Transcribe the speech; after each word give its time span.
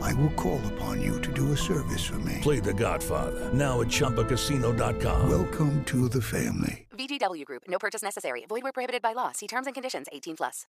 I 0.00 0.14
will 0.14 0.30
call 0.30 0.60
upon 0.74 1.02
you 1.02 1.20
to 1.20 1.32
do 1.32 1.52
a 1.52 1.56
service 1.56 2.04
for 2.04 2.18
me. 2.20 2.38
Play 2.42 2.60
The 2.60 2.74
Godfather 2.74 3.52
now 3.52 3.80
at 3.80 3.88
ChumbaCasino.com. 3.88 5.28
Welcome 5.28 5.84
to 5.84 6.08
the 6.08 6.22
family. 6.22 6.86
VGW 6.92 7.44
Group. 7.44 7.62
No 7.68 7.78
purchase 7.78 8.02
necessary. 8.02 8.44
Void 8.48 8.62
where 8.62 8.72
prohibited 8.72 9.02
by 9.02 9.12
law. 9.12 9.32
See 9.32 9.46
terms 9.46 9.66
and 9.66 9.74
conditions. 9.74 10.06
18 10.12 10.36
plus. 10.36 10.66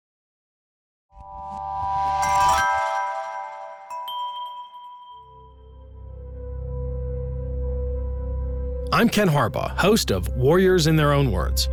I'm 8.94 9.08
Ken 9.08 9.26
Harbaugh, 9.26 9.74
host 9.78 10.10
of 10.10 10.28
Warriors 10.36 10.86
in 10.86 10.96
Their 10.96 11.12
Own 11.12 11.32
Words. 11.32 11.70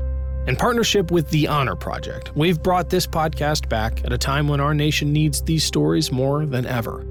In 0.47 0.55
partnership 0.55 1.11
with 1.11 1.29
The 1.29 1.49
Honor 1.49 1.75
Project, 1.75 2.31
we've 2.33 2.63
brought 2.63 2.89
this 2.89 3.05
podcast 3.05 3.67
back 3.67 4.05
at 4.05 4.13
a 4.13 4.17
time 4.17 4.47
when 4.47 4.61
our 4.61 4.73
nation 4.73 5.11
needs 5.11 5.41
these 5.41 5.65
stories 5.65 6.13
more 6.13 6.45
than 6.45 6.65
ever. 6.65 7.05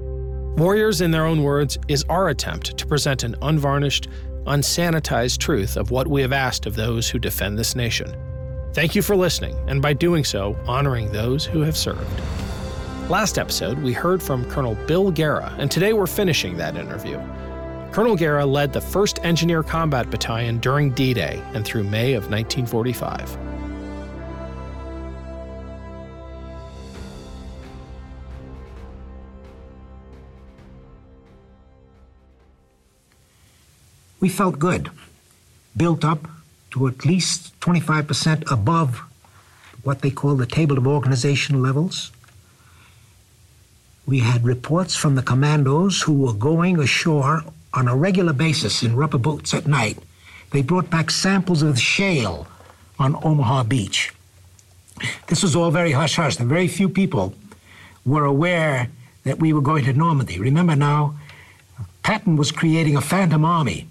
Warriors 0.57 0.99
in 0.99 1.11
Their 1.11 1.25
Own 1.25 1.43
Words 1.43 1.77
is 1.87 2.03
our 2.09 2.29
attempt 2.29 2.77
to 2.77 2.85
present 2.85 3.23
an 3.23 3.35
unvarnished, 3.41 4.09
unsanitized 4.45 5.37
truth 5.37 5.77
of 5.77 5.91
what 5.91 6.07
we 6.07 6.21
have 6.21 6.33
asked 6.33 6.65
of 6.65 6.75
those 6.75 7.09
who 7.09 7.17
defend 7.17 7.57
this 7.57 7.75
nation. 7.75 8.13
Thank 8.73 8.93
you 8.93 9.01
for 9.01 9.15
listening, 9.15 9.55
and 9.69 9.81
by 9.81 9.93
doing 9.93 10.25
so, 10.25 10.57
honoring 10.65 11.11
those 11.11 11.45
who 11.45 11.61
have 11.61 11.77
served. 11.77 12.21
Last 13.09 13.37
episode, 13.39 13.79
we 13.79 13.93
heard 13.93 14.21
from 14.21 14.43
Colonel 14.49 14.75
Bill 14.85 15.11
Gara, 15.11 15.55
and 15.57 15.71
today 15.71 15.93
we're 15.93 16.07
finishing 16.07 16.57
that 16.57 16.75
interview. 16.75 17.19
Colonel 17.91 18.17
Gara 18.17 18.45
led 18.45 18.73
the 18.73 18.81
1st 18.81 19.23
Engineer 19.23 19.63
Combat 19.63 20.09
Battalion 20.09 20.59
during 20.59 20.91
D 20.91 21.13
Day 21.13 21.41
and 21.53 21.63
through 21.63 21.85
May 21.85 22.13
of 22.13 22.29
1945. 22.29 23.48
We 34.19 34.29
felt 34.29 34.59
good, 34.59 34.91
built 35.75 36.03
up 36.03 36.27
to 36.71 36.87
at 36.87 37.05
least 37.05 37.59
25% 37.61 38.51
above 38.51 39.01
what 39.83 40.01
they 40.01 40.11
call 40.11 40.35
the 40.35 40.45
table 40.45 40.77
of 40.77 40.85
organization 40.85 41.61
levels. 41.61 42.11
We 44.05 44.19
had 44.19 44.43
reports 44.43 44.95
from 44.95 45.15
the 45.15 45.21
commandos 45.21 46.01
who 46.01 46.13
were 46.13 46.33
going 46.33 46.79
ashore 46.79 47.43
on 47.73 47.87
a 47.87 47.95
regular 47.95 48.33
basis 48.33 48.83
in 48.83 48.95
rubber 48.95 49.17
boats 49.17 49.53
at 49.53 49.67
night. 49.67 49.99
They 50.51 50.63
brought 50.63 50.89
back 50.89 51.11
samples 51.11 51.61
of 51.61 51.79
shale 51.79 52.47
on 52.97 53.15
Omaha 53.23 53.63
Beach. 53.63 54.11
This 55.27 55.43
was 55.43 55.55
all 55.55 55.71
very 55.71 55.91
hush 55.91 56.15
hush, 56.15 56.37
very 56.37 56.67
few 56.67 56.89
people 56.89 57.33
were 58.05 58.25
aware 58.25 58.89
that 59.23 59.39
we 59.39 59.53
were 59.53 59.61
going 59.61 59.85
to 59.85 59.93
Normandy. 59.93 60.39
Remember 60.39 60.75
now, 60.75 61.15
Patton 62.03 62.35
was 62.35 62.51
creating 62.51 62.97
a 62.97 63.01
phantom 63.01 63.45
army, 63.45 63.87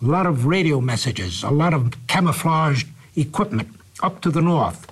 a 0.00 0.04
lot 0.04 0.26
of 0.26 0.46
radio 0.46 0.80
messages, 0.80 1.42
a 1.42 1.50
lot 1.50 1.74
of 1.74 1.94
camouflaged 2.06 2.86
equipment 3.16 3.68
up 4.02 4.20
to 4.20 4.30
the 4.30 4.40
north 4.40 4.86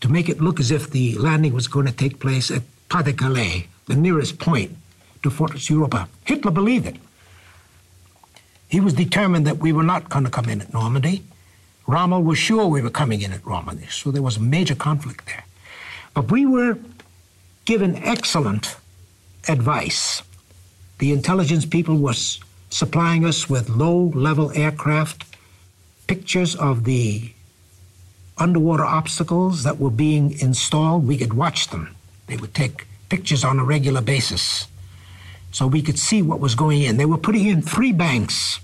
to 0.00 0.08
make 0.08 0.28
it 0.28 0.40
look 0.40 0.60
as 0.60 0.70
if 0.70 0.90
the 0.90 1.14
landing 1.16 1.54
was 1.54 1.68
going 1.68 1.86
to 1.86 1.92
take 1.92 2.20
place 2.20 2.50
at 2.50 2.62
Pas 2.88 3.02
de 3.02 3.12
Calais, 3.12 3.66
the 3.86 3.96
nearest 3.96 4.38
point 4.38 4.76
to 5.22 5.30
Fortress 5.30 5.70
Europa. 5.70 6.08
Hitler 6.24 6.50
believed 6.50 6.86
it. 6.86 6.96
He 8.68 8.80
was 8.80 8.94
determined 8.94 9.46
that 9.46 9.58
we 9.58 9.72
were 9.72 9.82
not 9.82 10.08
going 10.08 10.24
to 10.24 10.30
come 10.30 10.48
in 10.48 10.60
at 10.60 10.72
Normandy. 10.72 11.22
Rommel 11.86 12.22
was 12.22 12.36
sure 12.36 12.66
we 12.66 12.82
were 12.82 12.90
coming 12.90 13.22
in 13.22 13.32
at 13.32 13.46
Normandy, 13.46 13.86
so 13.86 14.10
there 14.10 14.22
was 14.22 14.36
a 14.36 14.40
major 14.40 14.74
conflict 14.74 15.26
there. 15.26 15.44
But 16.14 16.30
we 16.30 16.44
were 16.44 16.78
given 17.64 17.96
excellent 17.96 18.76
advice. 19.48 20.22
The 20.98 21.12
intelligence 21.12 21.64
people 21.64 21.96
were 21.96 22.14
supplying 22.70 23.24
us 23.24 23.48
with 23.48 23.68
low 23.68 24.12
level 24.14 24.52
aircraft, 24.54 25.24
pictures 26.06 26.54
of 26.54 26.84
the 26.84 27.32
underwater 28.38 28.84
obstacles 28.84 29.62
that 29.62 29.78
were 29.78 29.90
being 29.90 30.38
installed. 30.40 31.06
We 31.06 31.16
could 31.16 31.34
watch 31.34 31.68
them. 31.68 31.94
They 32.26 32.36
would 32.36 32.54
take 32.54 32.86
pictures 33.08 33.44
on 33.44 33.58
a 33.58 33.64
regular 33.64 34.00
basis 34.00 34.66
so 35.52 35.66
we 35.66 35.80
could 35.80 35.98
see 35.98 36.20
what 36.22 36.40
was 36.40 36.54
going 36.54 36.82
in. 36.82 36.96
They 36.96 37.06
were 37.06 37.18
putting 37.18 37.46
in 37.46 37.62
three 37.62 37.92
banks 37.92 38.60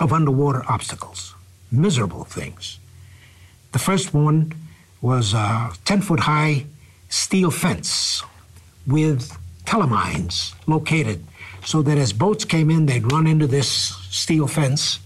of 0.00 0.12
underwater 0.12 0.62
obstacles, 0.68 1.34
miserable 1.70 2.24
things. 2.24 2.78
The 3.72 3.78
first 3.78 4.14
one 4.14 4.52
was 5.00 5.34
a 5.34 5.72
10 5.84 6.00
foot 6.02 6.20
high 6.20 6.64
steel 7.08 7.50
fence 7.50 8.22
with 8.86 9.36
Tellermines 9.66 10.54
located 10.66 11.24
so 11.64 11.82
that 11.82 11.98
as 11.98 12.12
boats 12.12 12.44
came 12.44 12.70
in, 12.70 12.86
they'd 12.86 13.10
run 13.12 13.26
into 13.26 13.46
this 13.46 13.68
steel 14.10 14.46
fence, 14.46 14.98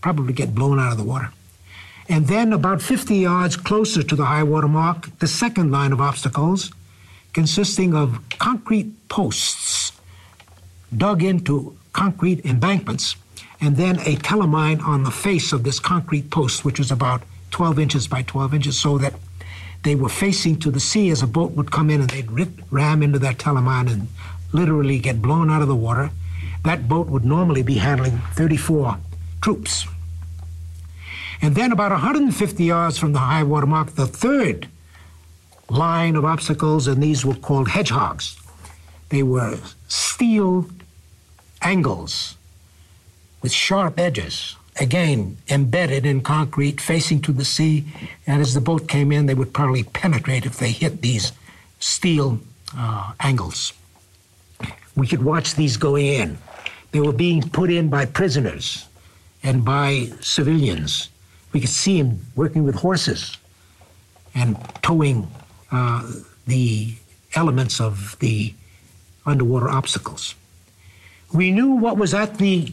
probably 0.00 0.32
get 0.32 0.54
blown 0.54 0.78
out 0.78 0.92
of 0.92 0.98
the 0.98 1.04
water. 1.04 1.30
And 2.08 2.26
then, 2.26 2.52
about 2.52 2.82
50 2.82 3.16
yards 3.16 3.56
closer 3.56 4.02
to 4.02 4.16
the 4.16 4.24
high 4.24 4.42
water 4.42 4.68
mark, 4.68 5.18
the 5.18 5.28
second 5.28 5.70
line 5.70 5.92
of 5.92 6.00
obstacles, 6.00 6.72
consisting 7.32 7.94
of 7.94 8.20
concrete 8.38 9.08
posts 9.08 9.92
dug 10.96 11.22
into 11.22 11.76
concrete 11.92 12.44
embankments, 12.44 13.16
and 13.60 13.76
then 13.76 14.00
a 14.00 14.16
Tellermine 14.16 14.82
on 14.82 15.04
the 15.04 15.10
face 15.10 15.52
of 15.52 15.62
this 15.62 15.78
concrete 15.78 16.30
post, 16.30 16.64
which 16.64 16.78
was 16.78 16.90
about 16.90 17.22
12 17.50 17.78
inches 17.78 18.08
by 18.08 18.22
12 18.22 18.54
inches, 18.54 18.78
so 18.78 18.98
that 18.98 19.14
they 19.82 19.94
were 19.94 20.08
facing 20.08 20.58
to 20.60 20.70
the 20.70 20.80
sea 20.80 21.10
as 21.10 21.22
a 21.22 21.26
boat 21.26 21.52
would 21.52 21.70
come 21.70 21.90
in 21.90 22.00
and 22.00 22.10
they'd 22.10 22.30
ram 22.70 23.02
into 23.02 23.18
that 23.18 23.38
Tellermine 23.38 23.90
and 23.90 24.08
literally 24.52 24.98
get 24.98 25.22
blown 25.22 25.50
out 25.50 25.62
of 25.62 25.68
the 25.68 25.76
water. 25.76 26.10
That 26.64 26.88
boat 26.88 27.08
would 27.08 27.24
normally 27.24 27.62
be 27.62 27.74
handling 27.74 28.18
34 28.34 28.98
troops. 29.40 29.86
And 31.40 31.56
then, 31.56 31.72
about 31.72 31.90
150 31.90 32.62
yards 32.62 32.98
from 32.98 33.12
the 33.12 33.18
high 33.18 33.42
water 33.42 33.66
mark, 33.66 33.92
the 33.92 34.06
third 34.06 34.68
line 35.68 36.14
of 36.14 36.24
obstacles, 36.24 36.86
and 36.86 37.02
these 37.02 37.24
were 37.24 37.34
called 37.34 37.68
hedgehogs. 37.68 38.36
They 39.08 39.24
were 39.24 39.58
steel 39.88 40.66
angles 41.60 42.36
with 43.42 43.52
sharp 43.52 43.98
edges, 43.98 44.56
again 44.80 45.36
embedded 45.48 46.06
in 46.06 46.20
concrete, 46.20 46.80
facing 46.80 47.20
to 47.22 47.32
the 47.32 47.44
sea. 47.44 47.84
And 48.26 48.40
as 48.40 48.54
the 48.54 48.60
boat 48.60 48.86
came 48.88 49.10
in, 49.10 49.26
they 49.26 49.34
would 49.34 49.52
probably 49.52 49.82
penetrate 49.82 50.46
if 50.46 50.58
they 50.58 50.70
hit 50.70 51.02
these 51.02 51.32
steel 51.80 52.38
uh, 52.76 53.12
angles. 53.20 53.72
We 54.96 55.06
could 55.06 55.22
watch 55.22 55.54
these 55.54 55.76
going 55.76 56.06
in. 56.06 56.38
They 56.92 57.00
were 57.00 57.12
being 57.12 57.48
put 57.48 57.70
in 57.70 57.88
by 57.88 58.04
prisoners 58.04 58.86
and 59.42 59.64
by 59.64 60.10
civilians. 60.20 61.08
We 61.52 61.60
could 61.60 61.70
see 61.70 62.00
them 62.00 62.20
working 62.36 62.64
with 62.64 62.76
horses 62.76 63.36
and 64.34 64.56
towing 64.82 65.28
uh, 65.70 66.10
the 66.46 66.94
elements 67.34 67.80
of 67.80 68.16
the 68.20 68.54
underwater 69.24 69.68
obstacles. 69.68 70.34
We 71.32 71.50
knew 71.50 71.70
what 71.70 71.96
was 71.96 72.12
at 72.12 72.38
the 72.38 72.72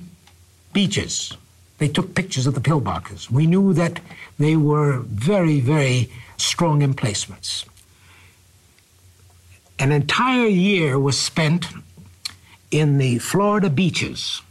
beaches. 0.73 1.35
They 1.77 1.87
took 1.87 2.13
pictures 2.13 2.45
of 2.45 2.55
the 2.55 2.61
pillboxes. 2.61 3.31
We 3.31 3.47
knew 3.47 3.73
that 3.73 4.01
they 4.37 4.57
were 4.57 4.99
very, 4.99 5.61
very 5.61 6.11
strong 6.37 6.81
emplacements. 6.81 7.65
An 9.77 9.93
entire 9.93 10.47
year 10.47 10.99
was 10.99 11.17
spent 11.17 11.67
in 12.71 12.97
the 12.97 13.17
Florida 13.19 13.69
beaches. 13.69 14.41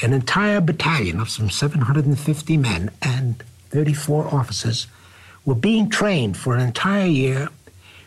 An 0.00 0.12
entire 0.12 0.60
battalion 0.60 1.20
of 1.20 1.30
some 1.30 1.50
750 1.50 2.56
men 2.56 2.90
and 3.02 3.42
34 3.70 4.34
officers 4.34 4.86
were 5.44 5.54
being 5.54 5.88
trained 5.88 6.36
for 6.36 6.54
an 6.54 6.60
entire 6.60 7.06
year 7.06 7.48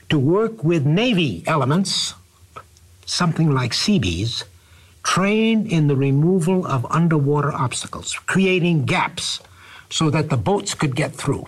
to 0.09 0.19
work 0.19 0.63
with 0.63 0.85
Navy 0.85 1.43
elements, 1.47 2.13
something 3.05 3.51
like 3.51 3.73
Seabees, 3.73 4.43
trained 5.03 5.67
in 5.67 5.87
the 5.87 5.95
removal 5.95 6.65
of 6.65 6.85
underwater 6.89 7.51
obstacles, 7.51 8.13
creating 8.13 8.85
gaps 8.85 9.41
so 9.89 10.09
that 10.09 10.29
the 10.29 10.37
boats 10.37 10.73
could 10.73 10.95
get 10.95 11.13
through. 11.13 11.45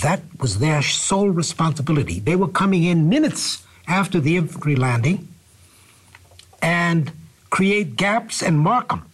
That 0.00 0.22
was 0.40 0.58
their 0.58 0.80
sole 0.80 1.28
responsibility. 1.28 2.20
They 2.20 2.36
were 2.36 2.48
coming 2.48 2.84
in 2.84 3.08
minutes 3.08 3.66
after 3.86 4.20
the 4.20 4.36
infantry 4.36 4.76
landing 4.76 5.28
and 6.62 7.12
create 7.50 7.96
gaps 7.96 8.42
and 8.42 8.58
mark 8.58 8.88
them 8.88 9.04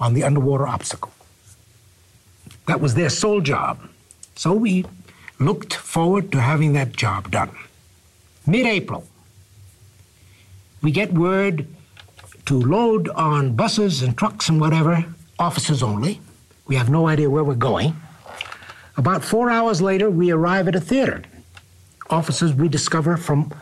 on 0.00 0.14
the 0.14 0.24
underwater 0.24 0.66
obstacle. 0.66 1.12
That 2.66 2.80
was 2.80 2.94
their 2.94 3.10
sole 3.10 3.40
job. 3.40 3.78
So 4.34 4.52
we 4.54 4.86
looked 5.38 5.74
forward 5.74 6.32
to 6.32 6.40
having 6.40 6.72
that 6.72 6.92
job 6.92 7.30
done. 7.30 7.50
Mid 8.46 8.66
April, 8.66 9.06
we 10.82 10.90
get 10.90 11.12
word 11.12 11.66
to 12.46 12.60
load 12.60 13.08
on 13.10 13.54
buses 13.54 14.02
and 14.02 14.16
trucks 14.16 14.48
and 14.48 14.60
whatever, 14.60 15.04
officers 15.38 15.82
only. 15.82 16.20
We 16.66 16.76
have 16.76 16.90
no 16.90 17.06
idea 17.06 17.30
where 17.30 17.44
we're 17.44 17.54
going. 17.54 17.96
About 18.96 19.24
four 19.24 19.50
hours 19.50 19.80
later, 19.82 20.10
we 20.10 20.30
arrive 20.30 20.68
at 20.68 20.74
a 20.74 20.80
theater. 20.80 21.22
Officers 22.10 22.52
we 22.52 22.68
discover 22.68 23.16
from 23.16 23.52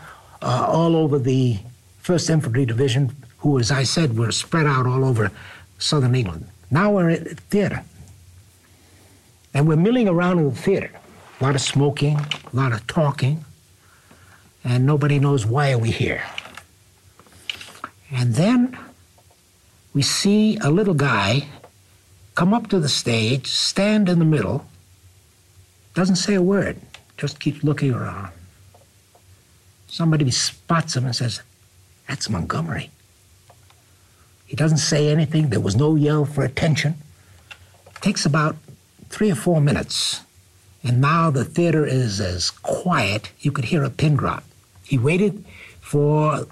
uh, 0.43 0.66
all 0.69 0.96
over 0.96 1.19
the 1.19 1.58
1st 2.02 2.31
Infantry 2.31 2.66
Division, 2.66 3.14
who, 3.38 3.58
as 3.58 3.70
I 3.70 3.84
said, 3.84 4.19
were 4.19 4.32
spread 4.32 4.66
out 4.66 4.87
all 4.87 5.04
over 5.04 5.31
southern 5.78 6.14
England. 6.14 6.46
Now 6.70 6.93
we're 6.93 7.10
at 7.10 7.25
the 7.25 7.34
theater. 7.34 7.84
And 9.54 9.69
we're 9.69 9.76
milling 9.76 10.08
around 10.08 10.38
in 10.38 10.49
the 10.49 10.56
theater. 10.56 10.90
A 11.40 11.44
lot 11.44 11.54
of 11.54 11.60
smoking, 11.60 12.19
a 12.19 12.56
lot 12.56 12.72
of 12.72 12.87
talking, 12.87 13.44
and 14.64 14.87
nobody 14.87 15.19
knows 15.19 15.44
why 15.44 15.69
we 15.69 15.72
are 15.75 15.78
we 15.78 15.90
here. 15.90 16.22
And 18.10 18.34
then 18.34 18.78
we 19.93 20.02
see 20.02 20.56
a 20.58 20.70
little 20.70 20.94
guy 20.94 21.48
come 22.34 22.55
up 22.55 22.69
to 22.69 22.81
the 22.81 22.88
stage, 22.88 23.46
stand 23.48 24.08
in 24.08 24.19
the 24.19 24.25
middle, 24.25 24.66
doesn't 25.94 26.16
say 26.16 26.34
a 26.34 26.43
word, 26.43 26.81
just 27.16 27.40
keeps 27.40 27.62
looking 27.62 27.93
around. 27.93 28.32
Somebody 29.88 30.31
spots 30.31 30.96
him 30.96 31.05
and 31.05 31.14
says, 31.14 31.43
That's 32.08 32.28
Montgomery. 32.28 32.90
He 34.46 34.56
doesn't 34.56 34.78
say 34.78 35.08
anything. 35.08 35.49
There 35.49 35.60
was 35.60 35.76
no 35.76 35.94
yell 35.94 36.25
for 36.25 36.44
attention. 36.44 36.96
It 37.87 38.02
takes 38.02 38.26
about 38.26 38.56
three 39.08 39.31
or 39.31 39.34
four 39.34 39.60
minutes, 39.60 40.20
and 40.82 41.00
now 41.00 41.31
the 41.31 41.44
theater 41.44 41.87
is 41.87 42.20
as 42.20 42.50
quiet 42.50 43.31
you 43.40 43.52
could 43.52 43.66
hear 43.66 43.82
a 43.84 43.90
pin 43.90 44.16
drop. 44.16 44.44
He 44.84 44.99
waited 44.99 45.44
for 45.81 46.46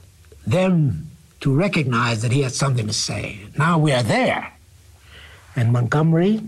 them 0.46 1.10
to 1.40 1.54
recognize 1.54 2.22
that 2.22 2.32
he 2.32 2.42
had 2.42 2.52
something 2.52 2.86
to 2.86 2.92
say. 2.92 3.40
Now 3.58 3.78
we 3.78 3.92
are 3.92 4.02
there. 4.02 4.52
And 5.56 5.72
Montgomery 5.72 6.42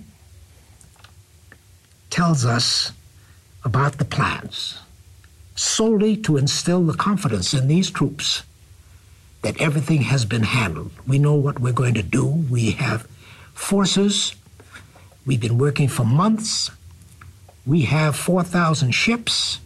tells 2.10 2.44
us 2.44 2.92
about 3.64 3.98
the 3.98 4.04
plans 4.04 4.78
solely 5.54 6.16
to 6.16 6.36
instill 6.36 6.84
the 6.84 6.94
confidence 6.94 7.52
in 7.54 7.68
these 7.68 7.90
troops 7.90 8.42
that 9.42 9.60
everything 9.60 10.02
has 10.02 10.24
been 10.24 10.44
handled. 10.44 10.92
We 11.06 11.18
know 11.18 11.34
what 11.34 11.58
we're 11.58 11.72
going 11.72 11.94
to 11.94 12.02
do. 12.02 12.24
We 12.24 12.72
have 12.72 13.06
forces. 13.52 14.34
We've 15.26 15.40
been 15.40 15.58
working 15.58 15.88
for 15.88 16.04
months. 16.04 16.70
We 17.66 17.82
have 17.82 18.16
4,000 18.16 18.92
ships. 18.92 19.60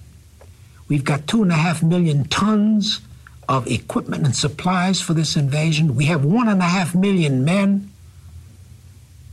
We've 0.88 1.04
got 1.04 1.26
two 1.26 1.42
and 1.42 1.52
a 1.52 1.56
half 1.56 1.82
million 1.82 2.24
tons 2.24 3.00
of 3.48 3.66
equipment 3.66 4.24
and 4.24 4.34
supplies 4.34 5.00
for 5.00 5.14
this 5.14 5.36
invasion. 5.36 5.94
We 5.94 6.06
have 6.06 6.24
one 6.24 6.48
and 6.48 6.60
a 6.60 6.66
half 6.66 6.94
million 6.94 7.44
men. 7.44 7.90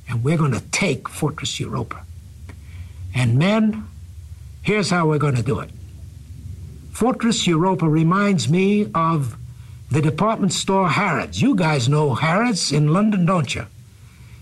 And 0.10 0.24
we're 0.24 0.38
going 0.38 0.52
to 0.52 0.62
take 0.72 1.10
Fortress 1.10 1.60
Europa. 1.60 2.06
And 3.16 3.38
men, 3.38 3.88
here's 4.62 4.90
how 4.90 5.08
we're 5.08 5.18
going 5.18 5.36
to 5.36 5.44
do 5.44 5.60
it. 5.60 5.70
Fortress 6.92 7.48
Europa 7.48 7.88
reminds 7.88 8.50
me 8.50 8.90
of 8.94 9.38
the 9.94 10.02
department 10.02 10.52
store 10.52 10.90
Harrods. 10.90 11.40
You 11.40 11.56
guys 11.56 11.88
know 11.88 12.16
Harrods 12.16 12.72
in 12.72 12.92
London, 12.92 13.28
don't 13.28 13.54
you? 13.54 13.68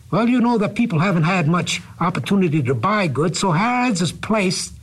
Well, 0.10 0.30
you 0.30 0.40
know 0.40 0.58
that 0.58 0.76
people 0.76 1.00
haven't 1.00 1.24
had 1.24 1.46
much 1.46 1.82
opportunity 2.00 2.64
to 2.64 2.74
buy 2.74 3.08
goods, 3.08 3.40
so 3.40 3.52
Harrods 3.52 4.00
has 4.00 4.14
placed 4.14 4.74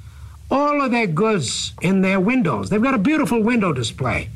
all 0.50 0.82
of 0.82 0.90
their 0.90 1.06
goods 1.06 1.72
in 1.80 2.02
their 2.02 2.20
windows. 2.20 2.68
They've 2.68 2.82
got 2.82 2.92
a 2.92 2.98
beautiful 2.98 3.42
window 3.42 3.72
display. 3.72 4.28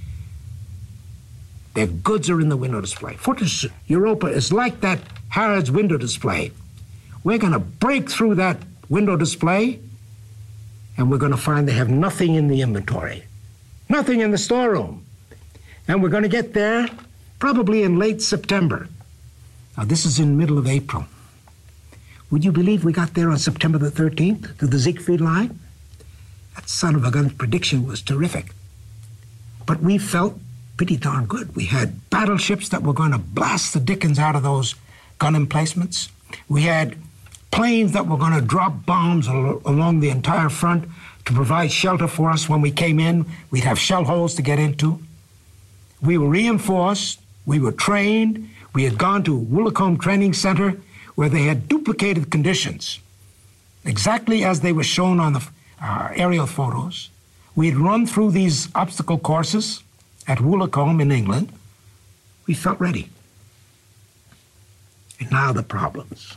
Their 1.75 1.87
goods 1.87 2.31
are 2.31 2.41
in 2.41 2.49
the 2.49 2.57
window 2.57 2.81
display. 2.81 3.15
Fortress 3.17 3.67
Europa 3.87 4.27
is 4.27 4.55
like 4.55 4.81
that 4.81 5.01
Harrods 5.29 5.71
window 5.71 5.99
display. 5.99 6.51
We're 7.25 7.39
going 7.39 7.53
to 7.53 7.59
break 7.59 8.09
through 8.11 8.37
that 8.37 8.57
window 8.89 9.17
display 9.17 9.81
and 10.97 11.11
we're 11.11 11.19
going 11.19 11.33
to 11.33 11.39
find 11.39 11.69
they 11.69 11.73
have 11.73 11.91
nothing 11.91 12.35
in 12.37 12.49
the 12.49 12.63
inventory, 12.63 13.25
nothing 13.91 14.21
in 14.21 14.31
the 14.31 14.39
storeroom. 14.39 15.05
And 15.89 16.03
we're 16.03 16.09
going 16.09 16.23
to 16.23 16.29
get 16.29 16.55
there 16.55 16.89
probably 17.39 17.83
in 17.83 17.99
late 17.99 18.23
September. 18.23 18.89
Now, 19.77 19.85
this 19.85 20.05
is 20.05 20.19
in 20.19 20.37
middle 20.37 20.59
of 20.59 20.67
April. 20.67 21.07
Would 22.31 22.45
you 22.45 22.53
believe 22.53 22.85
we 22.85 22.93
got 22.93 23.15
there 23.15 23.31
on 23.31 23.39
September 23.39 23.79
the 23.79 23.91
13th 23.91 24.59
to 24.59 24.67
the 24.67 24.79
Siegfried 24.79 25.21
line? 25.21 25.59
That 26.55 26.69
son 26.69 26.95
of 26.95 27.05
a 27.05 27.11
gun's 27.11 27.33
prediction 27.35 27.87
was 27.87 28.03
terrific. 28.03 28.53
But 29.67 29.81
we 29.81 29.99
felt 29.99 30.39
pretty 30.77 30.97
darn 30.97 31.27
good. 31.27 31.55
We 31.55 31.67
had 31.67 32.09
battleships 32.11 32.69
that 32.71 32.83
were 32.83 32.93
going 32.93 33.13
to 33.13 33.19
blast 33.19 33.75
the 33.75 33.81
dickens 33.81 34.19
out 34.19 34.37
of 34.37 34.43
those 34.43 34.75
gun 35.19 35.35
emplacements. 35.37 36.09
We 36.49 36.63
had 36.63 36.97
planes 37.51 37.93
that 37.93 38.07
were 38.07 38.17
going 38.17 38.33
to 38.33 38.41
drop 38.41 38.87
bombs 38.87 39.29
al- 39.29 39.61
along 39.65 40.01
the 40.01 40.11
entire 40.11 40.49
front 40.49 40.89
to 41.27 41.33
provide 41.33 41.71
shelter 41.71 42.09
for 42.09 42.31
us 42.31 42.49
when 42.49 42.61
we 42.61 42.71
came 42.71 42.99
in. 42.99 43.27
We'd 43.51 43.65
have 43.65 43.79
shell 43.79 44.05
holes 44.05 44.35
to 44.37 44.43
get 44.43 44.59
into. 44.59 45.01
We 46.03 46.19
were 46.19 46.29
reinforced. 46.29 47.21
We 47.47 47.59
were 47.59 47.73
trained. 47.73 48.51
We 48.75 48.85
had 48.85 48.99
gone 48.99 49.23
to 49.25 49.39
Woolacombe 49.39 50.01
Training 50.01 50.33
Center 50.33 50.77
where 51.15 51.29
they 51.29 51.43
had 51.43 51.69
duplicated 51.69 52.31
conditions, 52.31 52.99
exactly 53.85 54.45
as 54.45 54.61
they 54.61 54.73
were 54.73 54.85
shown 54.85 55.21
on 55.21 55.35
the 55.35 55.47
uh, 55.81 56.09
aerial 56.15 56.47
photos. 56.47 57.11
We 57.55 57.69
had 57.69 57.77
run 57.77 58.07
through 58.07 58.31
these 58.31 58.69
obstacle 58.75 59.19
courses 59.19 59.83
at 60.27 60.39
Woolacombe 60.39 61.03
in 61.03 61.13
England. 61.13 61.53
We 62.47 62.55
felt 62.55 62.81
ready. 62.81 63.11
And 65.21 65.31
now 65.31 65.53
the 65.53 65.63
problems. 65.63 66.37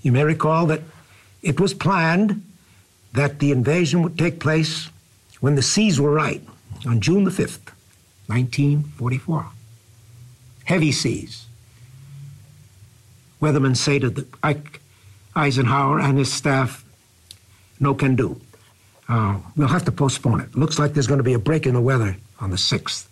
You 0.00 0.10
may 0.10 0.24
recall 0.24 0.66
that 0.66 0.80
it 1.42 1.60
was 1.60 1.74
planned 1.74 2.42
that 3.12 3.38
the 3.40 3.52
invasion 3.52 4.02
would 4.02 4.18
take 4.18 4.40
place 4.40 4.88
when 5.40 5.54
the 5.54 5.62
seas 5.62 6.00
were 6.00 6.12
right, 6.12 6.42
on 6.86 7.00
June 7.00 7.24
the 7.24 7.30
5th, 7.30 7.72
1944. 8.26 9.46
Heavy 10.64 10.92
seas. 10.92 11.46
Weathermen 13.40 13.76
say 13.76 13.98
to 13.98 14.10
the, 14.10 14.26
Eisenhower 15.34 15.98
and 15.98 16.18
his 16.18 16.32
staff, 16.32 16.84
no 17.80 17.94
can 17.94 18.14
do. 18.14 18.40
Uh, 19.08 19.38
we'll 19.56 19.68
have 19.68 19.84
to 19.84 19.92
postpone 19.92 20.40
it. 20.40 20.54
Looks 20.54 20.78
like 20.78 20.94
there's 20.94 21.06
going 21.06 21.18
to 21.18 21.24
be 21.24 21.32
a 21.32 21.38
break 21.38 21.66
in 21.66 21.74
the 21.74 21.80
weather 21.80 22.16
on 22.40 22.50
the 22.50 22.56
6th. 22.56 23.06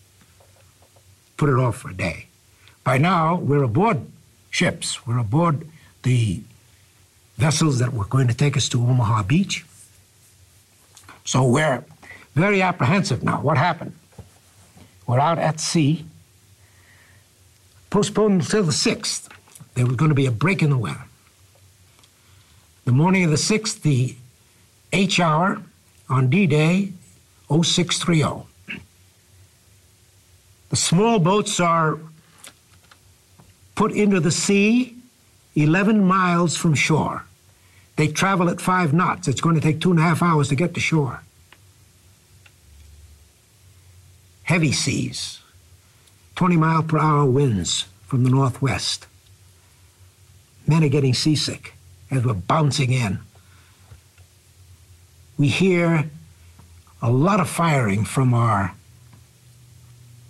Put 1.36 1.48
it 1.48 1.56
off 1.56 1.78
for 1.78 1.90
a 1.90 1.94
day. 1.94 2.26
By 2.84 2.98
now, 2.98 3.36
we're 3.36 3.62
aboard 3.62 4.06
ships. 4.50 5.06
We're 5.06 5.18
aboard 5.18 5.66
the 6.02 6.42
vessels 7.36 7.78
that 7.78 7.92
were 7.92 8.04
going 8.04 8.28
to 8.28 8.34
take 8.34 8.56
us 8.56 8.68
to 8.68 8.80
Omaha 8.80 9.24
Beach. 9.24 9.64
So 11.24 11.44
we're 11.44 11.84
very 12.34 12.62
apprehensive 12.62 13.22
now. 13.22 13.40
What 13.40 13.58
happened? 13.58 13.94
We're 15.10 15.18
out 15.18 15.40
at 15.40 15.58
sea, 15.58 16.04
postponed 17.90 18.42
until 18.42 18.62
the 18.62 18.70
6th. 18.70 19.28
There 19.74 19.84
was 19.84 19.96
going 19.96 20.10
to 20.10 20.14
be 20.14 20.26
a 20.26 20.30
break 20.30 20.62
in 20.62 20.70
the 20.70 20.78
weather. 20.78 21.02
The 22.84 22.92
morning 22.92 23.24
of 23.24 23.32
the 23.32 23.36
6th, 23.36 23.82
the 23.82 24.14
H 24.92 25.18
hour 25.18 25.62
on 26.08 26.30
D 26.30 26.46
Day, 26.46 26.92
0630. 27.48 28.46
The 30.68 30.76
small 30.76 31.18
boats 31.18 31.58
are 31.58 31.98
put 33.74 33.90
into 33.90 34.20
the 34.20 34.30
sea 34.30 34.96
11 35.56 36.04
miles 36.04 36.56
from 36.56 36.74
shore. 36.74 37.24
They 37.96 38.06
travel 38.06 38.48
at 38.48 38.60
five 38.60 38.92
knots. 38.92 39.26
It's 39.26 39.40
going 39.40 39.56
to 39.56 39.60
take 39.60 39.80
two 39.80 39.90
and 39.90 39.98
a 39.98 40.04
half 40.04 40.22
hours 40.22 40.50
to 40.50 40.54
get 40.54 40.72
to 40.74 40.80
shore. 40.80 41.20
Heavy 44.50 44.72
seas, 44.72 45.38
20 46.34 46.56
mile 46.56 46.82
per 46.82 46.98
hour 46.98 47.24
winds 47.24 47.84
from 48.04 48.24
the 48.24 48.30
northwest. 48.30 49.06
Men 50.66 50.82
are 50.82 50.88
getting 50.88 51.14
seasick 51.14 51.74
as 52.10 52.24
we're 52.24 52.34
bouncing 52.34 52.92
in. 52.92 53.20
We 55.38 55.46
hear 55.46 56.10
a 57.00 57.12
lot 57.12 57.38
of 57.38 57.48
firing 57.48 58.04
from 58.04 58.34
our 58.34 58.74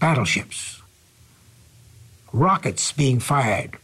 battleships, 0.00 0.82
rockets 2.30 2.92
being 2.92 3.20
fired. 3.20 3.78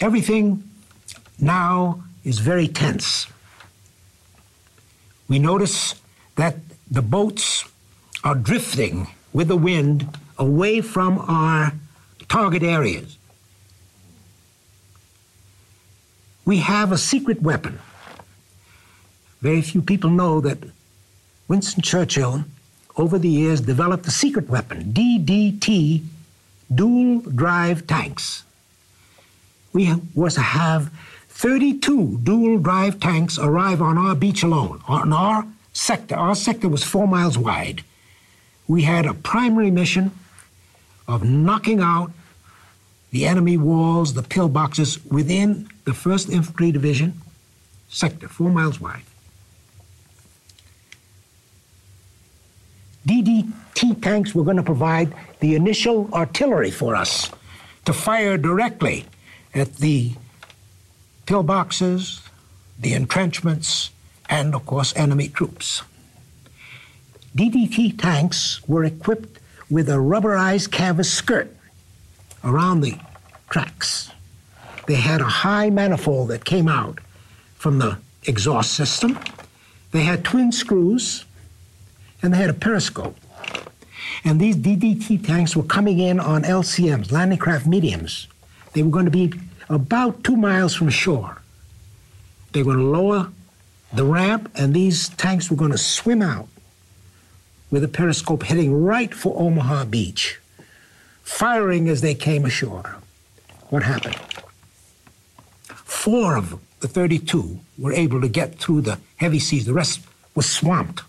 Everything 0.00 0.70
now 1.40 2.04
is 2.22 2.38
very 2.38 2.68
tense. 2.68 3.26
We 5.26 5.40
notice 5.40 5.96
that 6.36 6.58
the 6.88 7.02
boats 7.02 7.64
are 8.22 8.36
drifting 8.36 9.08
with 9.32 9.48
the 9.48 9.56
wind 9.56 10.08
away 10.38 10.80
from 10.80 11.18
our 11.18 11.72
target 12.28 12.62
areas. 12.62 13.16
we 16.44 16.58
have 16.58 16.92
a 16.92 16.98
secret 16.98 17.40
weapon. 17.42 17.78
Very 19.40 19.62
few 19.62 19.82
people 19.82 20.10
know 20.10 20.40
that 20.40 20.58
Winston 21.48 21.82
Churchill, 21.82 22.44
over 22.96 23.18
the 23.18 23.28
years, 23.28 23.60
developed 23.60 24.06
a 24.06 24.10
secret 24.10 24.48
weapon, 24.48 24.92
DDT, 24.92 26.04
dual 26.74 27.20
drive 27.20 27.86
tanks. 27.86 28.44
We 29.72 29.92
was 30.14 30.34
to 30.34 30.40
have 30.40 30.90
32 31.28 32.18
dual 32.22 32.58
drive 32.58 33.00
tanks 33.00 33.38
arrive 33.38 33.80
on 33.80 33.98
our 33.98 34.14
beach 34.14 34.42
alone, 34.42 34.82
on 34.86 35.12
our 35.12 35.46
sector. 35.72 36.14
Our 36.14 36.34
sector 36.34 36.68
was 36.68 36.84
four 36.84 37.08
miles 37.08 37.38
wide. 37.38 37.82
We 38.68 38.82
had 38.82 39.06
a 39.06 39.14
primary 39.14 39.70
mission 39.70 40.12
of 41.08 41.24
knocking 41.24 41.80
out 41.80 42.12
the 43.10 43.26
enemy 43.26 43.58
walls, 43.58 44.14
the 44.14 44.22
pillboxes 44.22 45.04
within 45.10 45.68
the 45.84 45.92
1st 45.92 46.30
Infantry 46.30 46.72
Division 46.72 47.20
sector, 47.88 48.28
four 48.28 48.50
miles 48.50 48.80
wide. 48.80 49.02
DDT 53.06 54.00
tanks 54.00 54.34
were 54.34 54.44
going 54.44 54.56
to 54.56 54.62
provide 54.62 55.14
the 55.40 55.54
initial 55.54 56.08
artillery 56.14 56.70
for 56.70 56.94
us 56.94 57.30
to 57.84 57.92
fire 57.92 58.38
directly 58.38 59.04
at 59.54 59.76
the 59.76 60.12
pillboxes, 61.26 62.26
the 62.78 62.94
entrenchments, 62.94 63.90
and 64.28 64.54
of 64.54 64.64
course, 64.64 64.94
enemy 64.96 65.28
troops. 65.28 65.82
DDT 67.36 67.98
tanks 67.98 68.60
were 68.68 68.84
equipped 68.84 69.38
with 69.70 69.88
a 69.88 69.94
rubberized 69.94 70.70
canvas 70.70 71.10
skirt 71.10 71.54
around 72.44 72.82
the 72.82 72.98
tracks. 73.48 74.10
They 74.86 74.96
had 74.96 75.22
a 75.22 75.24
high 75.24 75.70
manifold 75.70 76.28
that 76.28 76.44
came 76.44 76.68
out 76.68 76.98
from 77.54 77.78
the 77.78 77.98
exhaust 78.24 78.72
system. 78.74 79.18
They 79.92 80.02
had 80.02 80.24
twin 80.24 80.52
screws 80.52 81.24
and 82.22 82.34
they 82.34 82.38
had 82.38 82.50
a 82.50 82.54
periscope. 82.54 83.16
And 84.24 84.38
these 84.38 84.56
DDT 84.56 85.26
tanks 85.26 85.56
were 85.56 85.62
coming 85.62 85.98
in 85.98 86.20
on 86.20 86.42
LCMs, 86.42 87.10
landing 87.10 87.38
craft 87.38 87.66
mediums. 87.66 88.28
They 88.74 88.82
were 88.82 88.90
going 88.90 89.06
to 89.06 89.10
be 89.10 89.32
about 89.70 90.22
two 90.22 90.36
miles 90.36 90.74
from 90.74 90.90
shore. 90.90 91.40
They 92.52 92.62
were 92.62 92.74
going 92.74 92.84
to 92.84 92.90
lower 92.90 93.32
the 93.92 94.04
ramp, 94.04 94.50
and 94.54 94.74
these 94.74 95.08
tanks 95.10 95.50
were 95.50 95.56
going 95.56 95.72
to 95.72 95.78
swim 95.78 96.22
out 96.22 96.48
with 97.72 97.82
a 97.82 97.88
periscope 97.88 98.42
heading 98.42 98.84
right 98.84 99.12
for 99.14 99.34
Omaha 99.40 99.86
Beach, 99.86 100.38
firing 101.22 101.88
as 101.88 102.02
they 102.02 102.14
came 102.14 102.44
ashore. 102.44 102.98
What 103.70 103.82
happened? 103.82 104.20
Four 105.64 106.36
of 106.36 106.60
the 106.80 106.88
32 106.88 107.58
were 107.78 107.94
able 107.94 108.20
to 108.20 108.28
get 108.28 108.58
through 108.58 108.82
the 108.82 108.98
heavy 109.16 109.38
seas. 109.38 109.64
The 109.64 109.72
rest 109.72 110.02
was 110.34 110.48
swamped. 110.48 111.02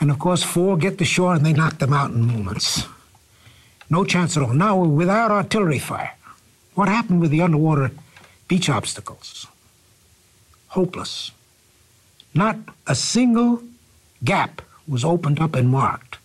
And 0.00 0.10
of 0.10 0.18
course, 0.18 0.42
four 0.42 0.76
get 0.76 0.98
to 0.98 1.04
shore 1.04 1.34
and 1.34 1.46
they 1.46 1.52
knock 1.52 1.78
them 1.78 1.92
out 1.92 2.10
in 2.10 2.26
moments. 2.26 2.84
No 3.88 4.04
chance 4.04 4.36
at 4.36 4.42
all. 4.42 4.52
Now, 4.52 4.78
without 4.82 5.30
artillery 5.30 5.78
fire, 5.78 6.16
what 6.74 6.88
happened 6.88 7.20
with 7.20 7.30
the 7.30 7.42
underwater 7.42 7.92
beach 8.48 8.68
obstacles? 8.68 9.46
Hopeless. 10.68 11.30
Not 12.34 12.56
a 12.86 12.96
single 12.96 13.62
gap 14.24 14.62
was 14.90 15.04
opened 15.04 15.40
up 15.40 15.54
and 15.54 15.70
marked. 15.70 16.18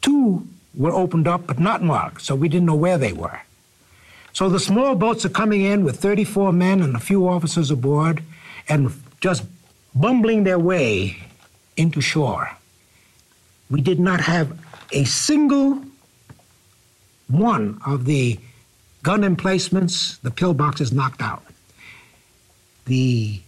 Two 0.00 0.46
were 0.74 0.92
opened 0.92 1.28
up 1.28 1.46
but 1.46 1.58
not 1.58 1.82
marked, 1.82 2.22
so 2.22 2.34
we 2.34 2.48
didn't 2.48 2.66
know 2.66 2.74
where 2.74 2.98
they 2.98 3.12
were. 3.12 3.40
So 4.32 4.48
the 4.48 4.60
small 4.60 4.94
boats 4.94 5.24
are 5.24 5.30
coming 5.30 5.62
in 5.62 5.84
with 5.84 6.00
34 6.00 6.52
men 6.52 6.80
and 6.82 6.96
a 6.96 7.00
few 7.00 7.28
officers 7.28 7.70
aboard 7.70 8.22
and 8.68 8.90
just 9.20 9.44
bumbling 9.94 10.44
their 10.44 10.58
way 10.58 11.18
into 11.76 12.00
shore 12.00 12.50
we 13.70 13.80
did 13.80 13.98
not 13.98 14.20
have 14.20 14.58
a 14.92 15.04
single 15.04 15.82
one 17.28 17.80
of 17.86 18.04
the 18.04 18.38
gun 19.02 19.24
emplacements, 19.24 20.18
the 20.18 20.30
pillboxes 20.30 20.92
knocked 20.92 21.22
out. 21.22 21.42
The 22.84 23.40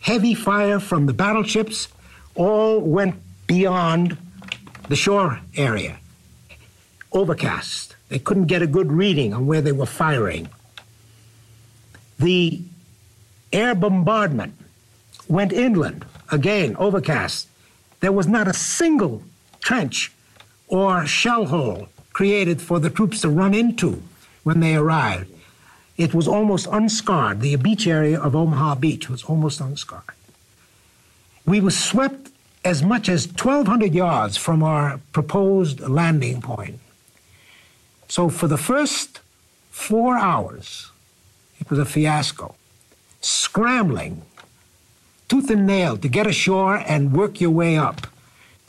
heavy 0.00 0.34
fire 0.34 0.80
from 0.80 1.06
the 1.06 1.12
battleships 1.12 1.88
all 2.34 2.80
went 2.80 3.14
beyond 3.46 4.16
the 4.88 4.96
shore 4.96 5.40
area. 5.56 5.98
Overcast. 7.12 7.96
They 8.08 8.18
couldn't 8.18 8.46
get 8.46 8.62
a 8.62 8.66
good 8.66 8.92
reading 8.92 9.32
on 9.32 9.46
where 9.46 9.60
they 9.60 9.72
were 9.72 9.86
firing. 9.86 10.48
The 12.18 12.60
air 13.52 13.74
bombardment 13.74 14.54
went 15.28 15.52
inland. 15.52 16.04
Again, 16.30 16.76
overcast. 16.76 17.48
There 18.00 18.12
was 18.12 18.26
not 18.26 18.48
a 18.48 18.52
single 18.52 19.22
trench 19.60 20.12
or 20.68 21.06
shell 21.06 21.46
hole 21.46 21.88
created 22.12 22.60
for 22.60 22.78
the 22.78 22.90
troops 22.90 23.20
to 23.22 23.28
run 23.28 23.54
into 23.54 24.02
when 24.42 24.60
they 24.60 24.76
arrived. 24.76 25.30
It 25.96 26.12
was 26.12 26.26
almost 26.26 26.66
unscarred. 26.70 27.40
The 27.40 27.56
beach 27.56 27.86
area 27.86 28.20
of 28.20 28.34
Omaha 28.34 28.76
Beach 28.76 29.08
was 29.08 29.24
almost 29.24 29.60
unscarred. 29.60 30.02
We 31.46 31.60
were 31.60 31.70
swept 31.70 32.30
as 32.64 32.82
much 32.82 33.08
as 33.08 33.26
1,200 33.26 33.94
yards 33.94 34.36
from 34.36 34.62
our 34.62 34.98
proposed 35.12 35.80
landing 35.80 36.40
point. 36.40 36.80
So 38.08 38.28
for 38.28 38.48
the 38.48 38.56
first 38.56 39.20
four 39.70 40.16
hours, 40.16 40.90
it 41.60 41.68
was 41.68 41.78
a 41.78 41.84
fiasco. 41.84 42.54
Scrambling, 43.20 44.22
tooth 45.28 45.50
and 45.50 45.66
nail, 45.66 45.96
to 45.98 46.08
get 46.08 46.26
ashore 46.26 46.76
and 46.76 47.12
work 47.12 47.40
your 47.40 47.50
way 47.50 47.76
up. 47.76 48.06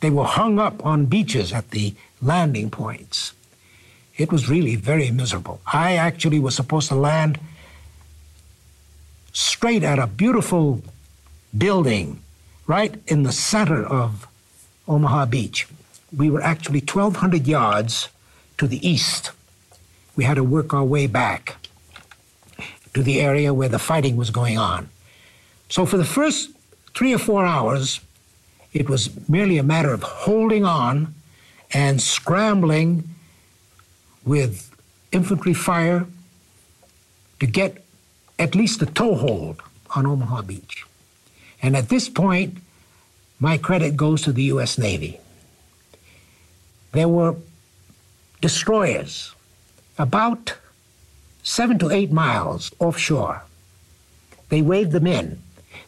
They 0.01 0.09
were 0.09 0.25
hung 0.25 0.59
up 0.59 0.85
on 0.85 1.05
beaches 1.05 1.53
at 1.53 1.71
the 1.71 1.95
landing 2.21 2.69
points. 2.69 3.33
It 4.17 4.31
was 4.31 4.49
really 4.49 4.75
very 4.75 5.09
miserable. 5.11 5.61
I 5.71 5.95
actually 5.95 6.39
was 6.39 6.55
supposed 6.55 6.89
to 6.89 6.95
land 6.95 7.39
straight 9.33 9.83
at 9.83 9.99
a 9.99 10.07
beautiful 10.07 10.81
building 11.57 12.21
right 12.67 13.01
in 13.07 13.23
the 13.23 13.31
center 13.31 13.83
of 13.85 14.27
Omaha 14.87 15.25
Beach. 15.25 15.67
We 16.15 16.29
were 16.29 16.41
actually 16.41 16.79
1,200 16.79 17.47
yards 17.47 18.09
to 18.57 18.67
the 18.67 18.87
east. 18.87 19.31
We 20.15 20.23
had 20.23 20.35
to 20.35 20.43
work 20.43 20.73
our 20.73 20.83
way 20.83 21.07
back 21.07 21.57
to 22.93 23.03
the 23.03 23.19
area 23.21 23.53
where 23.53 23.69
the 23.69 23.79
fighting 23.79 24.15
was 24.15 24.29
going 24.29 24.57
on. 24.57 24.89
So 25.69 25.85
for 25.85 25.97
the 25.97 26.05
first 26.05 26.51
three 26.95 27.13
or 27.13 27.17
four 27.17 27.45
hours, 27.45 27.99
it 28.73 28.89
was 28.89 29.09
merely 29.27 29.57
a 29.57 29.63
matter 29.63 29.93
of 29.93 30.03
holding 30.03 30.63
on 30.65 31.13
and 31.71 32.01
scrambling 32.01 33.09
with 34.23 34.71
infantry 35.11 35.53
fire 35.53 36.07
to 37.39 37.45
get 37.45 37.83
at 38.39 38.55
least 38.55 38.81
a 38.81 38.85
toehold 38.85 39.61
on 39.95 40.05
Omaha 40.05 40.41
Beach. 40.43 40.85
And 41.65 41.75
at 41.75 41.89
this 41.89 42.09
point, 42.09 42.59
my 43.39 43.57
credit 43.57 43.97
goes 43.97 44.21
to 44.21 44.31
the 44.31 44.43
U.S. 44.53 44.77
Navy. 44.77 45.19
There 46.91 47.07
were 47.07 47.37
destroyers 48.39 49.33
about 49.97 50.53
seven 51.41 51.79
to 51.79 51.89
eight 51.89 52.11
miles 52.11 52.71
offshore. 52.77 53.41
They 54.49 54.61
waved 54.61 54.91
them 54.91 55.07
in. 55.07 55.41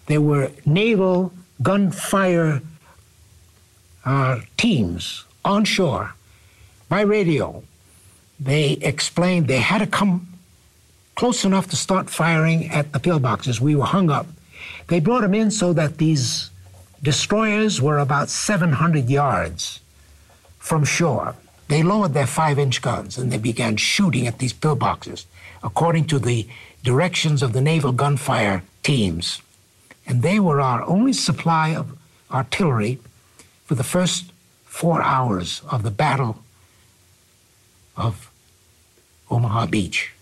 There 0.07 0.19
were 0.19 0.51
naval 0.65 1.31
gunfire 1.61 2.63
uh, 4.03 4.39
teams 4.57 5.25
onshore 5.45 6.15
by 6.89 7.01
radio. 7.01 7.63
They 8.39 8.79
explained 8.81 9.47
they 9.47 9.59
had 9.59 9.79
to 9.79 9.87
come 9.87 10.27
close 11.13 11.45
enough 11.45 11.69
to 11.69 11.75
start 11.75 12.09
firing 12.09 12.67
at 12.71 12.93
the 12.93 12.99
pillboxes. 12.99 13.59
We 13.59 13.75
were 13.75 13.85
hung 13.85 14.09
up. 14.09 14.25
They 14.87 14.99
brought 14.99 15.21
them 15.21 15.33
in 15.33 15.51
so 15.51 15.73
that 15.73 15.97
these 15.97 16.49
destroyers 17.03 17.81
were 17.81 17.99
about 17.99 18.29
700 18.29 19.09
yards 19.09 19.81
from 20.59 20.83
shore. 20.83 21.35
They 21.67 21.83
lowered 21.83 22.13
their 22.13 22.27
five 22.27 22.57
inch 22.57 22.81
guns 22.81 23.17
and 23.17 23.31
they 23.31 23.37
began 23.37 23.75
shooting 23.77 24.27
at 24.27 24.39
these 24.39 24.53
pillboxes 24.53 25.25
according 25.63 26.05
to 26.05 26.19
the 26.19 26.47
directions 26.83 27.43
of 27.43 27.53
the 27.53 27.61
naval 27.61 27.91
gunfire 27.91 28.63
teams. 28.83 29.41
And 30.05 30.21
they 30.21 30.39
were 30.39 30.61
our 30.61 30.83
only 30.83 31.11
supply 31.11 31.75
of 31.75 31.97
artillery 32.31 32.99
for 33.65 33.75
the 33.75 33.83
first 33.83 34.31
four 34.65 35.01
hours 35.01 35.61
of 35.69 35.83
the 35.83 35.91
Battle 35.91 36.43
of 37.97 38.31
Omaha 39.29 39.65
Beach. 39.65 40.13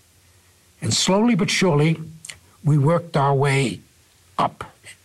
And 0.82 0.92
slowly 0.92 1.36
but 1.36 1.50
surely, 1.50 2.00
we 2.64 2.76
worked 2.76 3.16
our 3.16 3.34
way 3.34 3.80
up 4.38 4.64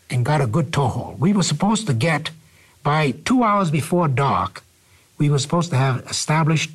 and 0.10 0.26
got 0.26 0.42
a 0.42 0.48
good 0.48 0.74
toehold. 0.74 1.20
We 1.20 1.34
were 1.34 1.44
supposed 1.44 1.88
to 1.88 1.94
get, 1.94 2.32
by 2.84 3.12
two 3.12 3.44
hours 3.44 3.72
before 3.72 4.08
dark, 4.08 4.64
we 5.18 5.30
were 5.30 5.40
supposed 5.40 5.70
to 5.70 5.78
have 5.78 6.06
established 6.10 6.72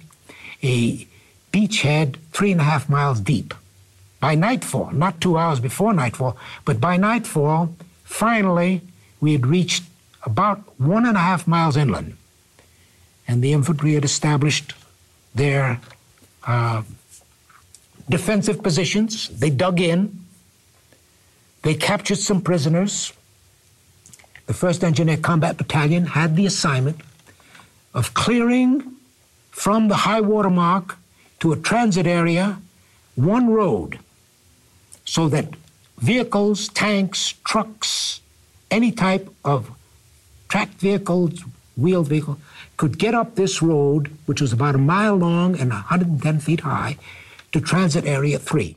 a 0.63 1.07
beachhead 1.53 2.17
three 2.33 2.53
and 2.53 2.61
a 2.61 2.65
half 2.65 2.89
miles 2.89 3.21
deep. 3.21 3.55
by 4.21 4.35
nightfall, 4.35 4.91
not 4.93 5.21
two 5.21 5.37
hours 5.37 5.61
before 5.61 5.93
nightfall, 5.93 6.37
but 6.65 6.81
by 6.81 6.97
nightfall, 6.97 7.75
finally, 8.05 8.81
we 9.21 9.33
had 9.33 9.47
reached 9.47 9.85
about 10.23 10.59
one 10.81 11.07
and 11.07 11.17
a 11.17 11.21
half 11.21 11.47
miles 11.47 11.77
inland. 11.77 12.17
And 13.29 13.43
the 13.43 13.53
infantry 13.53 13.95
had 13.95 14.05
established 14.05 14.73
their 15.35 15.81
uh, 16.47 16.83
defensive 18.09 18.63
positions. 18.63 19.29
They 19.29 19.51
dug 19.51 19.81
in. 19.81 20.26
They 21.63 21.75
captured 21.75 22.19
some 22.19 22.41
prisoners. 22.43 23.13
The 24.47 24.53
1st 24.53 24.85
Engineer 24.85 25.17
Combat 25.17 25.57
Battalion 25.57 26.07
had 26.07 26.37
the 26.37 26.47
assignment 26.47 27.01
of 27.95 28.15
clearing 28.15 28.97
from 29.51 29.89
the 29.89 29.97
high 29.97 30.21
water 30.21 30.51
mark 30.51 30.97
to 31.41 31.53
a 31.53 31.57
transit 31.57 32.07
area 32.07 32.59
one 33.15 33.49
road 33.49 33.99
so 35.05 35.29
that 35.29 35.49
vehicles, 35.99 36.69
tanks, 36.69 37.35
trucks, 37.45 38.21
any 38.71 38.93
type 38.93 39.29
of 39.45 39.71
tracked 40.49 40.75
vehicles, 40.75 41.43
wheeled 41.77 42.09
vehicle, 42.09 42.39
could 42.77 42.99
get 42.99 43.15
up 43.15 43.35
this 43.35 43.63
road, 43.63 44.11
which 44.27 44.41
was 44.41 44.53
about 44.53 44.75
a 44.75 44.79
mile 44.79 45.17
long 45.17 45.59
and 45.59 45.71
110 45.71 46.39
feet 46.41 46.61
high, 46.61 46.97
to 47.53 47.61
Transit 47.61 48.05
Area 48.05 48.39
3. 48.39 48.77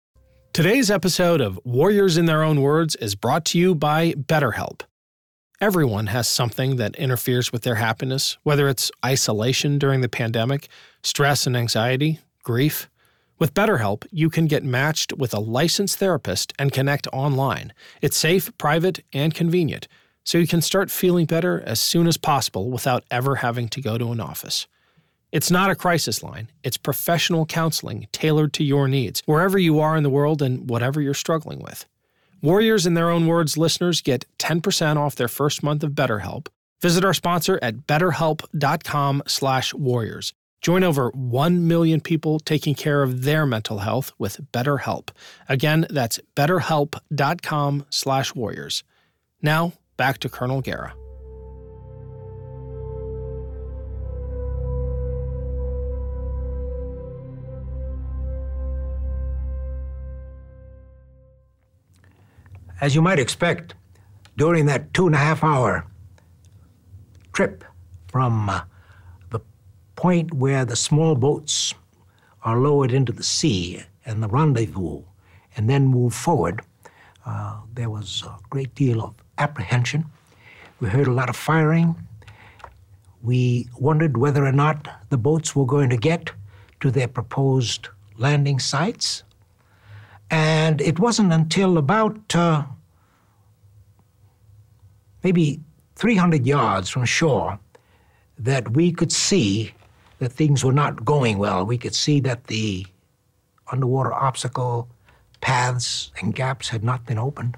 Today's 0.53 0.91
episode 0.91 1.39
of 1.39 1.57
Warriors 1.63 2.17
in 2.17 2.25
Their 2.25 2.43
Own 2.43 2.59
Words 2.59 2.97
is 2.97 3.15
brought 3.15 3.45
to 3.45 3.57
you 3.57 3.73
by 3.73 4.11
BetterHelp. 4.11 4.81
Everyone 5.61 6.07
has 6.07 6.27
something 6.27 6.75
that 6.75 6.93
interferes 6.97 7.53
with 7.53 7.61
their 7.61 7.75
happiness, 7.75 8.37
whether 8.43 8.67
it's 8.67 8.91
isolation 9.05 9.79
during 9.79 10.01
the 10.01 10.09
pandemic, 10.09 10.67
stress 11.03 11.47
and 11.47 11.55
anxiety, 11.55 12.19
grief. 12.43 12.89
With 13.39 13.53
BetterHelp, 13.53 14.05
you 14.11 14.29
can 14.29 14.45
get 14.45 14.65
matched 14.65 15.13
with 15.13 15.33
a 15.33 15.39
licensed 15.39 15.99
therapist 15.99 16.51
and 16.59 16.73
connect 16.73 17.07
online. 17.13 17.71
It's 18.01 18.17
safe, 18.17 18.51
private, 18.57 19.05
and 19.13 19.33
convenient, 19.33 19.87
so 20.25 20.37
you 20.37 20.47
can 20.47 20.61
start 20.61 20.91
feeling 20.91 21.27
better 21.27 21.63
as 21.65 21.79
soon 21.79 22.07
as 22.07 22.17
possible 22.17 22.69
without 22.69 23.05
ever 23.09 23.35
having 23.35 23.69
to 23.69 23.81
go 23.81 23.97
to 23.97 24.11
an 24.11 24.19
office. 24.19 24.67
It's 25.31 25.49
not 25.49 25.71
a 25.71 25.75
crisis 25.75 26.21
line, 26.21 26.49
it's 26.61 26.75
professional 26.75 27.45
counseling 27.45 28.09
tailored 28.11 28.51
to 28.53 28.65
your 28.65 28.89
needs, 28.89 29.23
wherever 29.25 29.57
you 29.57 29.79
are 29.79 29.95
in 29.95 30.03
the 30.03 30.09
world 30.09 30.41
and 30.41 30.69
whatever 30.69 30.99
you're 30.99 31.13
struggling 31.13 31.59
with. 31.59 31.85
Warriors 32.41 32.85
in 32.85 32.95
Their 32.95 33.09
Own 33.09 33.27
Words 33.27 33.57
listeners 33.57 34.01
get 34.01 34.25
10% 34.39 34.97
off 34.97 35.15
their 35.15 35.29
first 35.29 35.63
month 35.63 35.83
of 35.83 35.91
BetterHelp. 35.91 36.47
Visit 36.81 37.05
our 37.05 37.13
sponsor 37.13 37.57
at 37.61 37.87
betterhelp.com/warriors. 37.87 40.33
Join 40.61 40.83
over 40.83 41.11
1 41.11 41.65
million 41.67 42.01
people 42.01 42.39
taking 42.39 42.75
care 42.75 43.01
of 43.01 43.23
their 43.23 43.45
mental 43.45 43.79
health 43.79 44.11
with 44.19 44.51
BetterHelp. 44.51 45.11
Again, 45.47 45.87
that's 45.89 46.19
betterhelp.com/warriors. 46.35 48.83
Now, 49.41 49.71
back 49.95 50.17
to 50.19 50.27
Colonel 50.29 50.61
Gara. 50.61 50.93
As 62.81 62.95
you 62.95 63.01
might 63.03 63.19
expect, 63.19 63.75
during 64.37 64.65
that 64.65 64.91
two 64.91 65.05
and 65.05 65.13
a 65.13 65.19
half 65.19 65.43
hour 65.43 65.85
trip 67.31 67.63
from 68.07 68.49
uh, 68.49 68.61
the 69.29 69.39
point 69.95 70.33
where 70.33 70.65
the 70.65 70.75
small 70.75 71.13
boats 71.13 71.75
are 72.43 72.57
lowered 72.57 72.91
into 72.91 73.11
the 73.11 73.23
sea 73.23 73.83
and 74.03 74.23
the 74.23 74.27
rendezvous 74.27 75.03
and 75.55 75.69
then 75.69 75.85
move 75.85 76.15
forward, 76.15 76.61
uh, 77.23 77.59
there 77.71 77.91
was 77.91 78.23
a 78.25 78.35
great 78.49 78.73
deal 78.73 78.99
of 79.03 79.13
apprehension. 79.37 80.05
We 80.79 80.89
heard 80.89 81.05
a 81.05 81.13
lot 81.13 81.29
of 81.29 81.35
firing. 81.35 81.95
We 83.21 83.69
wondered 83.79 84.17
whether 84.17 84.43
or 84.43 84.51
not 84.51 84.87
the 85.09 85.17
boats 85.17 85.55
were 85.55 85.67
going 85.67 85.91
to 85.91 85.97
get 85.97 86.31
to 86.79 86.89
their 86.89 87.07
proposed 87.07 87.89
landing 88.17 88.57
sites. 88.57 89.21
And 90.31 90.79
it 90.81 90.97
wasn't 90.97 91.33
until 91.33 91.77
about 91.77 92.33
uh, 92.33 92.63
maybe 95.23 95.59
300 95.95 96.47
yards 96.47 96.89
from 96.89 97.03
shore 97.05 97.59
that 98.39 98.71
we 98.71 98.91
could 98.91 99.11
see 99.11 99.73
that 100.19 100.31
things 100.31 100.63
were 100.63 100.71
not 100.71 101.03
going 101.03 101.37
well. 101.37 101.65
We 101.65 101.77
could 101.77 101.93
see 101.93 102.21
that 102.21 102.45
the 102.45 102.87
underwater 103.71 104.13
obstacle 104.13 104.87
paths 105.41 106.11
and 106.21 106.33
gaps 106.33 106.69
had 106.69 106.83
not 106.83 107.05
been 107.05 107.17
opened. 107.17 107.57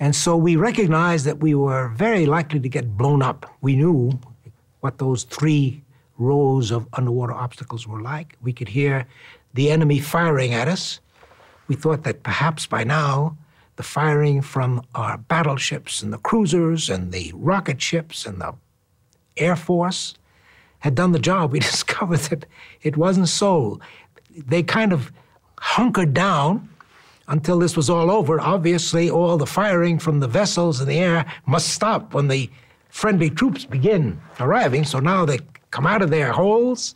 And 0.00 0.16
so 0.16 0.36
we 0.36 0.56
recognized 0.56 1.24
that 1.26 1.38
we 1.38 1.54
were 1.54 1.88
very 1.90 2.26
likely 2.26 2.58
to 2.58 2.68
get 2.68 2.96
blown 2.96 3.22
up. 3.22 3.46
We 3.60 3.76
knew 3.76 4.18
what 4.80 4.98
those 4.98 5.22
three 5.22 5.82
rows 6.18 6.72
of 6.72 6.88
underwater 6.94 7.32
obstacles 7.32 7.86
were 7.86 8.00
like. 8.00 8.36
We 8.42 8.52
could 8.52 8.68
hear 8.68 9.06
the 9.54 9.70
enemy 9.70 10.00
firing 10.00 10.54
at 10.54 10.66
us. 10.66 10.98
We 11.72 11.76
thought 11.76 12.02
that 12.02 12.22
perhaps 12.22 12.66
by 12.66 12.84
now 12.84 13.38
the 13.76 13.82
firing 13.82 14.42
from 14.42 14.82
our 14.94 15.16
battleships 15.16 16.02
and 16.02 16.12
the 16.12 16.18
cruisers 16.18 16.90
and 16.90 17.12
the 17.12 17.32
rocket 17.34 17.80
ships 17.80 18.26
and 18.26 18.42
the 18.42 18.52
Air 19.38 19.56
Force 19.56 20.14
had 20.80 20.94
done 20.94 21.12
the 21.12 21.18
job. 21.18 21.50
We 21.50 21.60
discovered 21.72 22.18
that 22.28 22.44
it 22.82 22.98
wasn't 22.98 23.30
so. 23.30 23.80
They 24.28 24.62
kind 24.62 24.92
of 24.92 25.10
hunkered 25.60 26.12
down 26.12 26.68
until 27.26 27.58
this 27.58 27.74
was 27.74 27.88
all 27.88 28.10
over. 28.10 28.38
Obviously, 28.38 29.08
all 29.08 29.38
the 29.38 29.46
firing 29.46 29.98
from 29.98 30.20
the 30.20 30.28
vessels 30.28 30.78
in 30.78 30.86
the 30.86 30.98
air 30.98 31.24
must 31.46 31.68
stop 31.68 32.12
when 32.12 32.28
the 32.28 32.50
friendly 32.90 33.30
troops 33.30 33.64
begin 33.64 34.20
arriving. 34.40 34.84
So 34.84 35.00
now 35.00 35.24
they 35.24 35.38
come 35.70 35.86
out 35.86 36.02
of 36.02 36.10
their 36.10 36.32
holes, 36.32 36.94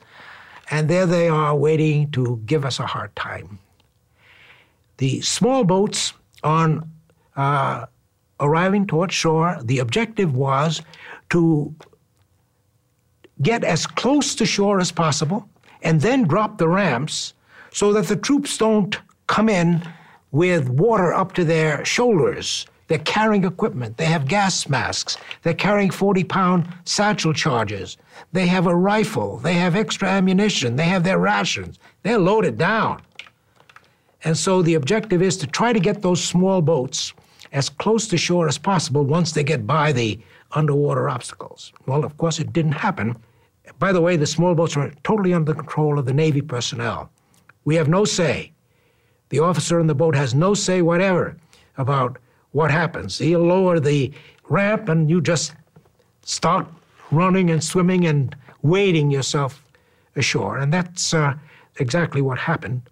and 0.71 0.87
there 0.91 1.07
they 1.07 1.31
are 1.31 1.57
waiting 1.57 2.11
to 2.11 2.43
give 2.45 2.67
us 2.67 2.79
a 2.79 2.85
hard 2.85 3.17
time. 3.17 3.59
The 4.99 5.21
small 5.21 5.65
boats 5.65 6.13
on 6.43 6.91
uh, 7.37 7.87
arriving 8.41 8.87
toward 8.87 9.13
shore, 9.13 9.59
the 9.63 9.79
objective 9.79 10.35
was 10.35 10.83
to 11.31 11.75
get 13.43 13.65
as 13.65 13.87
close 13.87 14.35
to 14.37 14.47
shore 14.47 14.81
as 14.81 14.91
possible 14.91 15.49
and 15.83 16.01
then 16.01 16.25
drop 16.25 16.59
the 16.59 16.69
ramps 16.69 17.35
so 17.73 17.93
that 17.93 18.07
the 18.07 18.17
troops 18.17 18.57
don't 18.57 18.99
come 19.27 19.49
in 19.49 19.83
with 20.33 20.69
water 20.69 21.13
up 21.13 21.33
to 21.35 21.45
their 21.45 21.85
shoulders. 21.85 22.67
They're 22.89 22.99
carrying 22.99 23.45
equipment. 23.45 23.97
They 23.97 24.05
have 24.05 24.29
gas 24.29 24.69
masks. 24.69 25.17
They're 25.43 25.55
carrying 25.55 25.91
40 25.91 26.25
pound 26.25 26.69
satchel 26.85 27.33
charges. 27.33 27.97
They 28.33 28.47
have 28.47 28.67
a 28.67 28.75
rifle. 28.75 29.39
They 29.39 29.55
have 29.55 29.75
extra 29.75 30.09
ammunition. 30.09 30.77
They 30.77 30.85
have 30.85 31.03
their 31.03 31.19
rations. 31.19 31.79
They're 32.03 32.19
loaded 32.19 32.59
down. 32.59 33.03
And 34.27 34.37
so 34.37 34.61
the 34.61 34.75
objective 34.75 35.23
is 35.23 35.37
to 35.37 35.47
try 35.47 35.73
to 35.73 35.79
get 35.79 36.03
those 36.03 36.23
small 36.23 36.61
boats 36.61 37.13
as 37.53 37.69
close 37.69 38.09
to 38.09 38.19
shore 38.19 38.49
as 38.49 38.59
possible 38.59 39.05
once 39.05 39.31
they 39.31 39.45
get 39.45 39.69
by 39.69 39.93
the 39.93 40.19
underwater 40.51 41.09
obstacles. 41.09 41.73
Well, 41.87 42.05
of 42.05 42.17
course, 42.17 42.41
it 42.41 42.53
didn't 42.53 42.73
happen. 42.73 43.17
By 43.79 43.93
the 43.93 44.01
way, 44.01 44.17
the 44.17 44.27
small 44.27 44.57
boats 44.57 44.77
are 44.77 44.91
totally 45.05 45.33
under 45.33 45.53
the 45.53 45.59
control 45.61 45.97
of 45.97 46.07
the 46.07 46.13
Navy 46.13 46.41
personnel. 46.41 47.09
We 47.65 47.77
have 47.77 47.89
no 47.89 48.05
say. 48.05 48.51
The 49.29 49.39
officer 49.39 49.79
in 49.79 49.87
the 49.87 49.95
boat 49.95 50.17
has 50.17 50.35
no 50.35 50.55
say 50.55 50.83
whatever 50.83 51.37
about 51.79 52.19
what 52.51 52.73
happens. 52.73 53.19
He'll 53.19 53.47
lower 53.47 53.79
the 53.79 54.13
ramp 54.49 54.89
and 54.89 55.09
you 55.09 55.21
just 55.21 55.55
start 56.23 56.67
running 57.13 57.51
and 57.51 57.63
swimming 57.63 58.07
and 58.07 58.35
wading 58.63 59.13
yourself 59.13 59.65
ashore. 60.17 60.59
And 60.59 60.73
that's 60.73 61.15
uh, 61.15 61.35
exactly 61.77 62.23
what 62.23 62.39
happened 62.39 62.83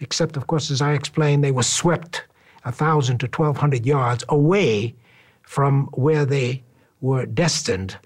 except, 0.00 0.36
of 0.36 0.46
course, 0.46 0.70
as 0.70 0.80
I 0.80 0.92
explained, 0.92 1.42
they 1.42 1.52
were 1.52 1.62
swept 1.62 2.24
1,000 2.64 3.18
to 3.18 3.26
1,200 3.26 3.86
yards 3.86 4.24
away 4.28 4.94
from 5.42 5.86
where 5.92 6.24
they 6.24 6.62
were 7.00 7.26
destined 7.26 7.96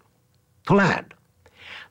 to 0.67 0.75
land. 0.75 1.15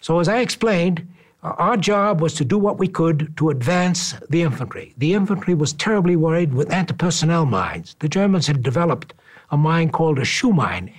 So, 0.02 0.20
as 0.20 0.28
I 0.28 0.40
explained, 0.40 1.08
uh, 1.44 1.54
our 1.58 1.78
job 1.78 2.22
was 2.22 2.34
to 2.36 2.46
do 2.46 2.58
what 2.58 2.80
we 2.80 2.88
could 2.88 3.36
to 3.38 3.50
advance 3.50 4.14
the 4.30 4.42
infantry. 4.44 4.94
The 4.98 5.14
infantry 5.14 5.54
was 5.54 5.74
terribly 5.74 6.16
worried 6.16 6.54
with 6.54 6.72
anti 6.72 6.94
personnel 6.94 7.46
mines. 7.46 7.96
The 8.00 8.10
Germans 8.10 8.48
had 8.48 8.64
developed 8.64 9.14
a 9.50 9.58
mine 9.58 9.90
called 9.90 10.20
a 10.20 10.26
shoe 10.26 10.54
mine, 10.54 10.94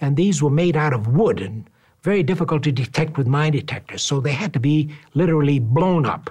and 0.00 0.16
these 0.16 0.42
were 0.42 0.50
made 0.50 0.76
out 0.76 0.92
of 0.92 1.08
wood 1.08 1.40
and 1.40 1.68
very 2.02 2.22
difficult 2.22 2.62
to 2.62 2.70
detect 2.70 3.18
with 3.18 3.26
mine 3.26 3.52
detectors, 3.52 4.02
so 4.02 4.20
they 4.20 4.32
had 4.32 4.52
to 4.52 4.60
be 4.60 4.94
literally 5.14 5.58
blown 5.58 6.06
up. 6.06 6.30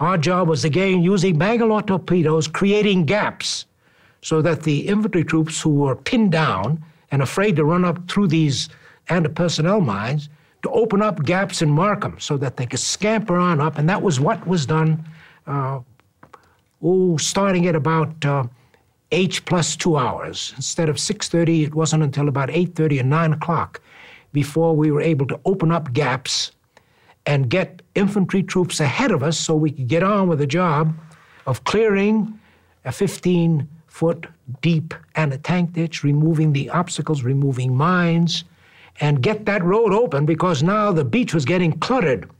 Our 0.00 0.16
job 0.16 0.48
was 0.48 0.64
again 0.64 1.02
using 1.02 1.38
Bangalore 1.38 1.82
torpedoes, 1.82 2.46
creating 2.46 3.04
gaps 3.04 3.66
so 4.22 4.40
that 4.42 4.62
the 4.62 4.86
infantry 4.88 5.24
troops 5.24 5.60
who 5.60 5.70
were 5.70 5.96
pinned 5.96 6.32
down 6.32 6.84
and 7.10 7.22
afraid 7.22 7.56
to 7.56 7.64
run 7.64 7.84
up 7.84 8.08
through 8.08 8.28
these 8.28 8.68
anti 9.08 9.28
personnel 9.28 9.80
mines 9.80 10.28
to 10.62 10.70
open 10.70 11.02
up 11.02 11.24
gaps 11.24 11.62
and 11.62 11.72
mark 11.72 12.00
them 12.02 12.16
so 12.18 12.36
that 12.36 12.56
they 12.56 12.66
could 12.66 12.80
scamper 12.80 13.36
on 13.36 13.60
up. 13.60 13.78
And 13.78 13.88
that 13.88 14.02
was 14.02 14.20
what 14.20 14.44
was 14.46 14.66
done, 14.66 15.04
uh, 15.46 15.80
oh, 16.82 17.16
starting 17.16 17.66
at 17.66 17.76
about 17.76 18.24
uh, 18.24 18.44
H 19.12 19.44
plus 19.44 19.76
two 19.76 19.96
hours. 19.96 20.52
Instead 20.56 20.88
of 20.88 20.96
6.30, 20.96 21.66
it 21.66 21.74
wasn't 21.74 22.02
until 22.02 22.28
about 22.28 22.48
8.30 22.50 23.00
and 23.00 23.10
9 23.10 23.32
o'clock 23.34 23.80
before 24.32 24.76
we 24.76 24.90
were 24.90 25.00
able 25.00 25.26
to 25.26 25.40
open 25.44 25.72
up 25.72 25.92
gaps 25.92 26.52
and 27.26 27.50
get 27.50 27.82
infantry 27.94 28.42
troops 28.42 28.80
ahead 28.80 29.10
of 29.10 29.22
us 29.22 29.38
so 29.38 29.54
we 29.54 29.70
could 29.70 29.88
get 29.88 30.02
on 30.02 30.28
with 30.28 30.38
the 30.38 30.46
job 30.46 30.94
of 31.46 31.64
clearing 31.64 32.38
a 32.84 32.92
15 32.92 33.68
foot 33.86 34.26
deep 34.60 34.94
and 35.16 35.32
a 35.32 35.38
tank 35.38 35.72
ditch, 35.72 36.04
removing 36.04 36.52
the 36.52 36.70
obstacles, 36.70 37.22
removing 37.22 37.74
mines, 37.74 38.44
and 39.00 39.22
get 39.22 39.44
that 39.46 39.62
road 39.62 39.92
open 39.92 40.24
because 40.24 40.62
now 40.62 40.92
the 40.92 41.04
beach 41.04 41.34
was 41.34 41.44
getting 41.44 41.72
cluttered 41.80 42.30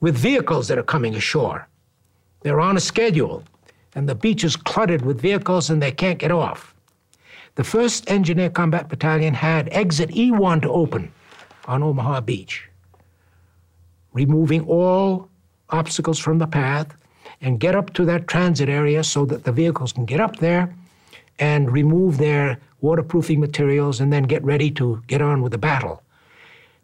with 0.00 0.16
vehicles 0.16 0.68
that 0.68 0.78
are 0.78 0.82
coming 0.82 1.14
ashore. 1.14 1.66
They're 2.42 2.60
on 2.60 2.76
a 2.76 2.80
schedule, 2.80 3.44
and 3.94 4.08
the 4.08 4.14
beach 4.14 4.44
is 4.44 4.56
cluttered 4.56 5.02
with 5.02 5.20
vehicles 5.20 5.70
and 5.70 5.82
they 5.82 5.92
can't 5.92 6.18
get 6.18 6.30
off. 6.30 6.74
The 7.56 7.62
1st 7.62 8.10
Engineer 8.10 8.48
Combat 8.48 8.88
Battalion 8.88 9.34
had 9.34 9.68
exit 9.72 10.10
E1 10.10 10.62
to 10.62 10.70
open 10.70 11.12
on 11.66 11.82
Omaha 11.82 12.20
Beach, 12.20 12.68
removing 14.12 14.64
all 14.66 15.28
obstacles 15.70 16.18
from 16.18 16.38
the 16.38 16.46
path 16.46 16.94
and 17.40 17.60
get 17.60 17.74
up 17.74 17.92
to 17.94 18.04
that 18.04 18.28
transit 18.28 18.68
area 18.68 19.02
so 19.04 19.24
that 19.24 19.44
the 19.44 19.52
vehicles 19.52 19.92
can 19.92 20.04
get 20.04 20.20
up 20.20 20.36
there 20.36 20.74
and 21.38 21.70
remove 21.70 22.18
their 22.18 22.58
waterproofing 22.80 23.40
materials 23.40 24.00
and 24.00 24.12
then 24.12 24.24
get 24.24 24.42
ready 24.44 24.70
to 24.70 25.02
get 25.06 25.22
on 25.22 25.42
with 25.42 25.52
the 25.52 25.58
battle. 25.58 26.02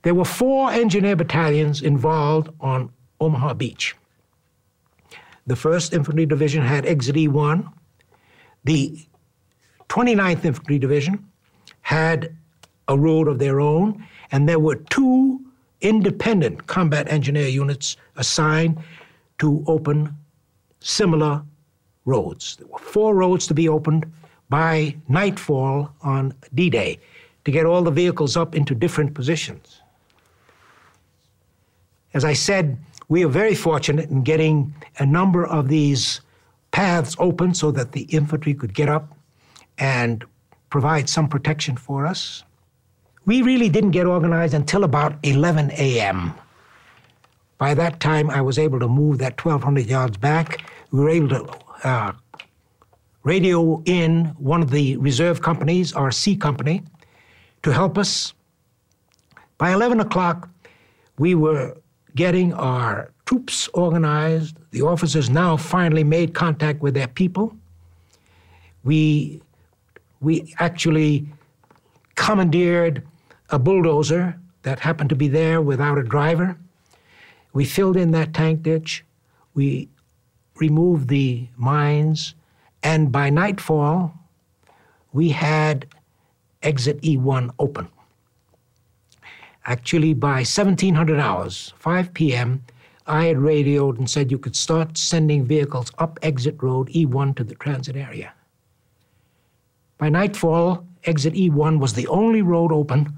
There 0.03 0.15
were 0.15 0.25
four 0.25 0.71
engineer 0.71 1.17
battalions 1.17 1.83
involved 1.83 2.49
on 2.61 2.91
Omaha 3.21 3.55
Beach. 3.55 3.97
The 5.47 5.55
1st 5.55 5.95
Infantry 5.95 6.27
Division 6.27 6.63
had 6.63 6.87
Exit 6.87 7.17
E1. 7.17 7.73
The 8.65 9.07
29th 9.89 10.45
Infantry 10.45 10.79
Division 10.79 11.29
had 11.83 12.35
a 12.89 12.99
road 12.99 13.29
of 13.29 13.39
their 13.39 13.61
own, 13.61 14.05
and 14.33 14.49
there 14.49 14.59
were 14.59 14.77
two 14.77 15.36
independent 15.81 16.67
combat 16.67 17.09
engineer 17.09 17.49
units 17.49 17.97
assigned 18.17 18.79
to 19.39 19.65
open 19.67 20.17
similar 20.81 21.43
roads. 22.05 22.57
There 22.57 22.67
were 22.69 22.79
four 22.79 23.15
roads 23.15 23.47
to 23.49 23.55
be 23.55 23.69
opened 23.69 24.11
by 24.49 24.97
nightfall 25.09 25.93
on 26.03 26.33
D 26.55 26.71
Day 26.71 26.99
to 27.45 27.51
get 27.51 27.67
all 27.67 27.83
the 27.83 27.91
vehicles 27.91 28.37
up 28.37 28.55
into 28.55 28.75
different 28.75 29.15
positions. 29.15 29.83
As 32.15 32.25
I 32.25 32.33
said, 32.33 32.79
we 33.09 33.25
are 33.25 33.29
very 33.29 33.55
fortunate 33.55 34.11
in 34.11 34.23
getting 34.23 34.75
a 34.99 35.07
number 35.07 35.47
of 35.47 35.69
these 35.69 36.21
paths 36.71 37.15
open 37.19 37.55
so 37.55 37.71
that 37.71 37.93
the 37.93 38.03
infantry 38.03 38.55
could 38.55 38.75
get 38.75 38.89
up 38.89 39.17
and 39.79 40.25
provide 40.71 41.09
some 41.09 41.29
protection 41.29 41.77
for 41.77 42.07
us. 42.07 42.43
We 43.27 43.43
really 43.43 43.69
didn't 43.69 43.91
get 43.91 44.07
organized 44.07 44.55
until 44.55 44.85
about 44.85 45.19
11 45.25 45.73
a.m. 45.73 46.33
By 47.59 47.75
that 47.75 47.99
time, 47.99 48.31
I 48.31 48.41
was 48.41 48.57
able 48.57 48.79
to 48.79 48.87
move 48.87 49.19
that 49.19 49.45
1,200 49.45 49.87
yards 49.87 50.17
back. 50.17 50.65
We 50.93 51.01
were 51.01 51.11
able 51.11 51.29
to 51.31 51.53
uh, 51.83 52.13
radio 53.25 53.83
in 53.85 54.27
one 54.39 54.63
of 54.63 54.71
the 54.71 54.97
reserve 54.99 55.43
companies, 55.43 55.93
our 55.93 56.13
C 56.13 56.37
company, 56.37 56.85
to 57.65 57.73
help 57.73 57.99
us. 57.99 58.33
By 59.59 59.73
11 59.73 59.99
o'clock, 59.99 60.49
we 61.19 61.35
were 61.35 61.77
getting 62.15 62.53
our 62.55 63.11
troops 63.25 63.69
organized. 63.75 64.57
The 64.71 64.83
officers 64.83 65.29
now 65.29 65.57
finally 65.57 66.05
made 66.05 66.33
contact 66.33 66.81
with 66.81 66.95
their 66.95 67.09
people. 67.09 67.57
We, 68.85 69.43
we 70.21 70.55
actually 70.61 71.27
commandeered 72.15 73.03
a 73.51 73.59
bulldozer 73.59 74.39
that 74.63 74.81
happened 74.81 75.11
to 75.11 75.17
be 75.17 75.29
there 75.29 75.61
without 75.61 75.99
a 75.99 76.03
driver. 76.03 76.57
We 77.53 77.65
filled 77.65 77.97
in 77.97 78.11
that 78.13 78.35
tank 78.35 78.63
ditch. 78.63 79.05
We 79.55 79.89
removed 80.57 81.09
the 81.09 81.49
mines. 81.57 82.35
And 82.83 83.13
by 83.13 83.31
nightfall, 83.31 84.13
we 85.13 85.31
had 85.31 85.87
exit 86.63 87.01
E1 87.03 87.51
open. 87.59 87.89
Actually, 89.65 90.15
by 90.15 90.45
1700 90.45 91.19
hours, 91.19 91.73
5 91.79 92.15
p.m., 92.15 92.63
I 93.07 93.27
had 93.27 93.39
radioed 93.39 93.99
and 93.99 94.11
said 94.11 94.33
you 94.33 94.39
could 94.39 94.57
start 94.57 94.99
sending 94.99 95.45
vehicles 95.45 95.93
up 95.99 96.19
exit 96.23 96.61
road 96.61 96.89
E1 96.89 97.37
to 97.37 97.45
the 97.45 97.55
transit 97.55 97.97
area. 97.97 98.33
By 99.99 100.09
nightfall, 100.09 100.85
exit 101.05 101.35
E1 101.35 101.79
was 101.79 101.95
the 101.95 102.09
only 102.09 102.43
road 102.43 102.73
open 102.73 103.17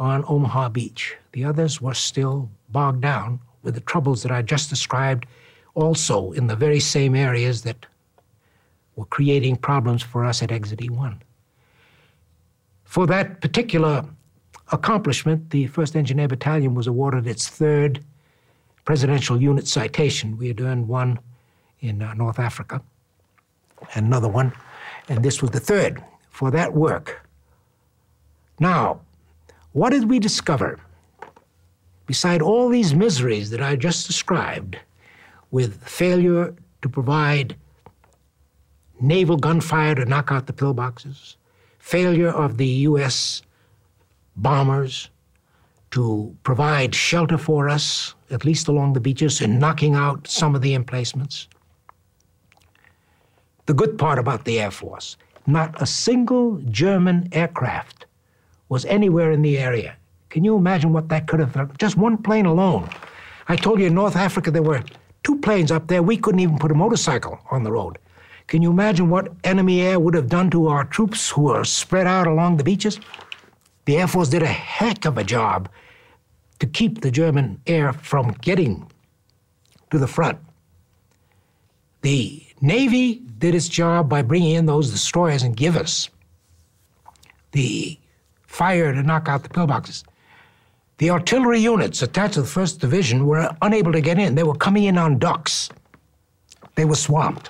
on 0.00 0.24
Omaha 0.26 0.70
Beach. 0.70 1.14
The 1.32 1.44
others 1.44 1.80
were 1.80 1.94
still 1.94 2.48
bogged 2.70 3.02
down 3.02 3.38
with 3.62 3.74
the 3.74 3.82
troubles 3.82 4.22
that 4.22 4.32
I 4.32 4.40
just 4.40 4.70
described, 4.70 5.26
also 5.74 6.32
in 6.32 6.46
the 6.46 6.56
very 6.56 6.80
same 6.80 7.14
areas 7.14 7.62
that 7.62 7.84
were 8.96 9.04
creating 9.04 9.56
problems 9.56 10.02
for 10.02 10.24
us 10.24 10.42
at 10.42 10.50
Exit 10.50 10.80
E1. 10.80 11.20
For 12.84 13.06
that 13.06 13.42
particular 13.42 14.06
accomplishment, 14.72 15.50
the 15.50 15.68
1st 15.68 15.96
Engineer 15.96 16.28
Battalion 16.28 16.74
was 16.74 16.86
awarded 16.86 17.26
its 17.26 17.46
third 17.48 18.02
Presidential 18.86 19.40
Unit 19.40 19.68
Citation. 19.68 20.38
We 20.38 20.48
had 20.48 20.60
earned 20.60 20.88
one 20.88 21.18
in 21.80 22.00
uh, 22.00 22.14
North 22.14 22.38
Africa, 22.38 22.80
and 23.94 24.06
another 24.06 24.28
one, 24.28 24.52
and 25.08 25.22
this 25.22 25.42
was 25.42 25.50
the 25.50 25.60
third 25.60 26.02
for 26.30 26.50
that 26.50 26.72
work. 26.72 27.26
Now, 28.58 29.00
what 29.72 29.90
did 29.90 30.08
we 30.10 30.18
discover? 30.18 30.78
Beside 32.06 32.42
all 32.42 32.68
these 32.68 32.94
miseries 32.94 33.50
that 33.50 33.62
I 33.62 33.76
just 33.76 34.06
described, 34.06 34.78
with 35.50 35.82
failure 35.84 36.54
to 36.82 36.88
provide 36.88 37.56
naval 39.00 39.36
gunfire 39.36 39.94
to 39.94 40.04
knock 40.04 40.30
out 40.30 40.46
the 40.46 40.52
pillboxes, 40.52 41.36
failure 41.78 42.30
of 42.30 42.56
the 42.56 42.66
U.S. 42.88 43.42
bombers 44.36 45.10
to 45.92 46.36
provide 46.44 46.94
shelter 46.94 47.38
for 47.38 47.68
us, 47.68 48.14
at 48.30 48.44
least 48.44 48.68
along 48.68 48.92
the 48.92 49.00
beaches, 49.00 49.40
and 49.40 49.58
knocking 49.58 49.94
out 49.94 50.26
some 50.26 50.54
of 50.54 50.62
the 50.62 50.74
emplacements. 50.74 51.48
The 53.66 53.74
good 53.74 53.98
part 53.98 54.18
about 54.18 54.44
the 54.44 54.60
Air 54.60 54.70
Force 54.70 55.16
not 55.46 55.80
a 55.80 55.86
single 55.86 56.58
German 56.70 57.28
aircraft 57.32 58.06
was 58.70 58.86
anywhere 58.86 59.32
in 59.32 59.42
the 59.42 59.58
area. 59.58 59.96
Can 60.30 60.44
you 60.44 60.56
imagine 60.56 60.94
what 60.94 61.10
that 61.10 61.26
could 61.26 61.40
have 61.40 61.52
done? 61.52 61.70
Just 61.76 61.98
one 61.98 62.16
plane 62.16 62.46
alone. 62.46 62.88
I 63.48 63.56
told 63.56 63.80
you 63.80 63.86
in 63.86 63.94
North 63.94 64.16
Africa 64.16 64.50
there 64.50 64.62
were 64.62 64.82
two 65.24 65.38
planes 65.40 65.70
up 65.70 65.88
there. 65.88 66.02
We 66.02 66.16
couldn't 66.16 66.40
even 66.40 66.56
put 66.56 66.70
a 66.70 66.74
motorcycle 66.74 67.38
on 67.50 67.64
the 67.64 67.72
road. 67.72 67.98
Can 68.46 68.62
you 68.62 68.70
imagine 68.70 69.10
what 69.10 69.32
enemy 69.44 69.82
air 69.82 70.00
would 70.00 70.14
have 70.14 70.28
done 70.28 70.50
to 70.50 70.68
our 70.68 70.84
troops 70.84 71.30
who 71.30 71.42
were 71.42 71.64
spread 71.64 72.06
out 72.06 72.26
along 72.26 72.56
the 72.56 72.64
beaches? 72.64 72.98
The 73.84 73.96
Air 73.96 74.08
Force 74.08 74.28
did 74.28 74.42
a 74.42 74.46
heck 74.46 75.04
of 75.04 75.18
a 75.18 75.24
job 75.24 75.68
to 76.60 76.66
keep 76.66 77.00
the 77.00 77.10
German 77.10 77.60
air 77.66 77.92
from 77.92 78.32
getting 78.40 78.90
to 79.90 79.98
the 79.98 80.06
front. 80.06 80.38
The 82.02 82.44
Navy 82.60 83.22
did 83.38 83.54
its 83.54 83.68
job 83.68 84.08
by 84.08 84.22
bringing 84.22 84.54
in 84.54 84.66
those 84.66 84.90
destroyers 84.90 85.42
and 85.42 85.56
give 85.56 85.76
us 85.76 86.08
the 87.52 87.99
fire 88.50 88.92
to 88.92 89.02
knock 89.02 89.28
out 89.28 89.42
the 89.44 89.48
pillboxes. 89.48 90.02
The 90.98 91.10
artillery 91.10 91.60
units 91.60 92.02
attached 92.02 92.34
to 92.34 92.42
the 92.42 92.48
1st 92.48 92.80
Division 92.80 93.26
were 93.26 93.56
unable 93.62 93.92
to 93.92 94.00
get 94.00 94.18
in. 94.18 94.34
They 94.34 94.42
were 94.42 94.54
coming 94.54 94.84
in 94.84 94.98
on 94.98 95.18
ducks. 95.18 95.70
They 96.74 96.84
were 96.84 96.96
swamped 96.96 97.48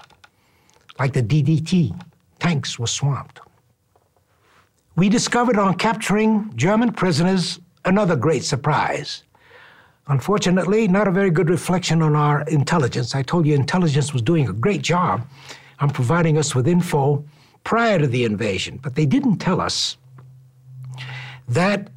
like 0.99 1.15
the 1.15 1.23
DDT 1.23 1.99
tanks 2.39 2.79
were 2.79 2.87
swamped. 2.87 3.41
We 4.97 5.09
discovered 5.09 5.59
on 5.59 5.75
capturing 5.75 6.53
German 6.57 6.93
prisoners 6.93 7.59
another 7.87 8.17
great 8.17 8.45
surprise. 8.45 9.23
Unfortunately, 10.09 10.87
not 10.89 11.09
a 11.09 11.11
very 11.11 11.31
good 11.31 11.49
reflection 11.49 12.03
on 12.03 12.15
our 12.15 12.43
intelligence. 12.43 13.15
I 13.15 13.23
told 13.23 13.47
you 13.47 13.55
intelligence 13.55 14.13
was 14.13 14.23
doing 14.23 14.49
a 14.49 14.53
great 14.53 14.83
job 14.83 15.27
on 15.79 15.89
providing 15.89 16.37
us 16.37 16.55
with 16.55 16.69
info 16.69 17.25
prior 17.65 17.99
to 17.99 18.07
the 18.07 18.25
invasion, 18.25 18.79
but 18.83 18.95
they 18.95 19.07
didn't 19.07 19.39
tell 19.39 19.61
us 19.61 19.97
that 21.51 21.91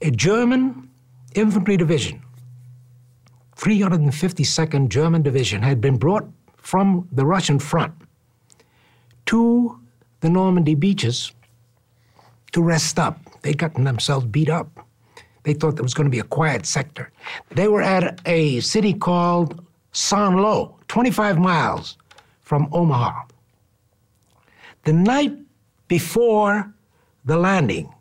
a 0.00 0.10
German 0.10 0.88
infantry 1.34 1.76
division, 1.76 2.22
352nd 3.56 4.88
German 4.88 5.22
Division, 5.22 5.60
had 5.62 5.80
been 5.80 5.96
brought 5.96 6.24
from 6.56 7.08
the 7.10 7.26
Russian 7.26 7.58
front 7.58 7.92
to 9.26 9.78
the 10.20 10.30
Normandy 10.30 10.74
beaches 10.74 11.32
to 12.52 12.62
rest 12.62 12.98
up. 12.98 13.18
They'd 13.42 13.58
gotten 13.58 13.84
themselves 13.84 14.24
beat 14.26 14.48
up. 14.48 14.86
They 15.42 15.54
thought 15.54 15.74
there 15.74 15.82
was 15.82 15.94
going 15.94 16.06
to 16.06 16.10
be 16.10 16.20
a 16.20 16.24
quiet 16.24 16.64
sector. 16.64 17.10
They 17.50 17.66
were 17.68 17.82
at 17.82 18.20
a 18.26 18.60
city 18.60 18.94
called 18.94 19.64
St. 19.92 20.36
Lo, 20.36 20.76
25 20.88 21.38
miles 21.38 21.96
from 22.40 22.68
Omaha. 22.72 23.22
The 24.84 24.92
night 24.92 25.36
before 25.88 26.72
the 27.24 27.36
landing, 27.36 27.92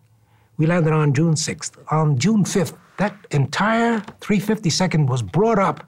we 0.58 0.66
landed 0.66 0.94
on 0.94 1.14
June 1.14 1.34
6th. 1.34 1.72
On 1.92 2.18
June 2.18 2.44
5th, 2.44 2.78
that 2.98 3.16
entire 3.32 4.00
352nd 4.22 5.08
was 5.08 5.22
brought 5.22 5.60
up 5.60 5.84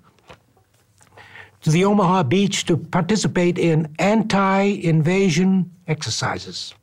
to 1.62 1.70
the 1.70 1.86
Omaha 1.86 2.24
beach 2.24 2.66
to 2.66 2.78
participate 2.78 3.58
in 3.58 3.94
anti 4.00 4.62
invasion 4.84 5.72
exercises. 5.88 6.74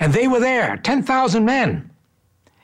And 0.00 0.12
they 0.12 0.26
were 0.26 0.40
there, 0.40 0.76
10,000 0.78 1.44
men. 1.44 1.90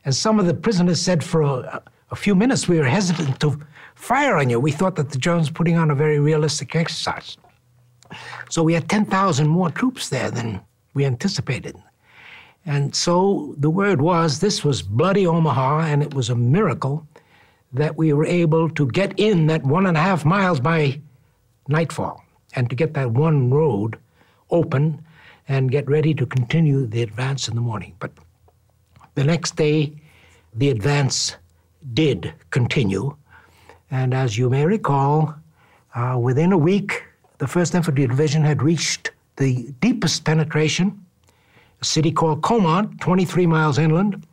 And 0.05 0.14
some 0.14 0.40
of 0.40 0.47
the 0.47 0.55
prisoners 0.55 1.01
said 1.01 1.23
for 1.23 1.42
a, 1.42 1.83
a, 2.11 2.16
few 2.16 2.35
minutes 2.35 2.66
we 2.66 2.79
were 2.79 2.85
hesitant 2.85 3.38
to 3.40 3.61
fire 3.94 4.37
on 4.37 4.51
you. 4.51 4.59
We 4.59 4.73
thought 4.73 4.97
that 4.97 5.11
the 5.11 5.18
Germans 5.18 5.51
were 5.51 5.55
putting 5.55 5.77
on 5.77 5.90
a 5.90 5.94
very 5.94 6.18
realistic 6.18 6.75
exercise. 6.75 7.37
So 8.49 8.62
we 8.62 8.75
had 8.75 8.88
10,000 8.88 9.47
more 9.47 9.71
troops 9.71 10.09
there 10.09 10.31
than 10.31 10.61
we 10.94 11.05
anticipated. 11.05 11.77
And 12.68 12.94
so 12.94 13.54
the 13.57 13.70
word 13.70 14.02
was 14.02 14.40
this 14.40 14.62
was 14.62 14.83
bloody 14.83 15.26
Omaha, 15.26 15.87
and 15.87 16.02
it 16.02 16.12
was 16.12 16.28
a 16.28 16.35
miracle 16.35 17.07
that 17.72 17.96
we 17.96 18.12
were 18.12 18.26
able 18.26 18.68
to 18.68 18.87
get 18.88 19.18
in 19.18 19.46
that 19.46 19.64
one 19.64 19.87
and 19.87 19.96
a 19.96 20.00
half 20.00 20.26
miles 20.26 20.61
by 20.61 21.00
nightfall 21.66 22.22
and 22.54 22.68
to 22.68 22.76
get 22.76 22.92
that 22.92 23.11
one 23.11 23.48
road 23.48 23.98
open 24.50 25.02
and 25.48 25.70
get 25.70 25.88
ready 25.88 26.12
to 26.12 26.26
continue 26.26 26.87
the 26.87 27.02
advance 27.02 27.48
in 27.48 27.54
the 27.54 27.61
morning. 27.62 27.94
But 28.00 28.12
the 29.14 29.24
next 29.24 29.57
day, 29.57 29.94
the 30.52 30.68
advance 30.68 31.37
did 31.94 32.35
continue. 32.50 33.16
And 33.90 34.12
as 34.12 34.37
you 34.37 34.50
may 34.50 34.66
recall, 34.66 35.35
uh, 35.94 36.18
within 36.20 36.52
a 36.52 36.59
week, 36.59 37.02
the 37.38 37.46
1st 37.46 37.76
Infantry 37.76 38.07
Division 38.07 38.44
had 38.44 38.62
reached 38.62 39.12
the 39.37 39.72
deepest 39.81 40.26
penetration, 40.26 41.07
a 41.81 41.85
city 41.85 42.11
called 42.11 42.43
Caumont, 42.43 43.01
23 43.01 43.47
miles 43.47 43.79
inland. 43.79 44.27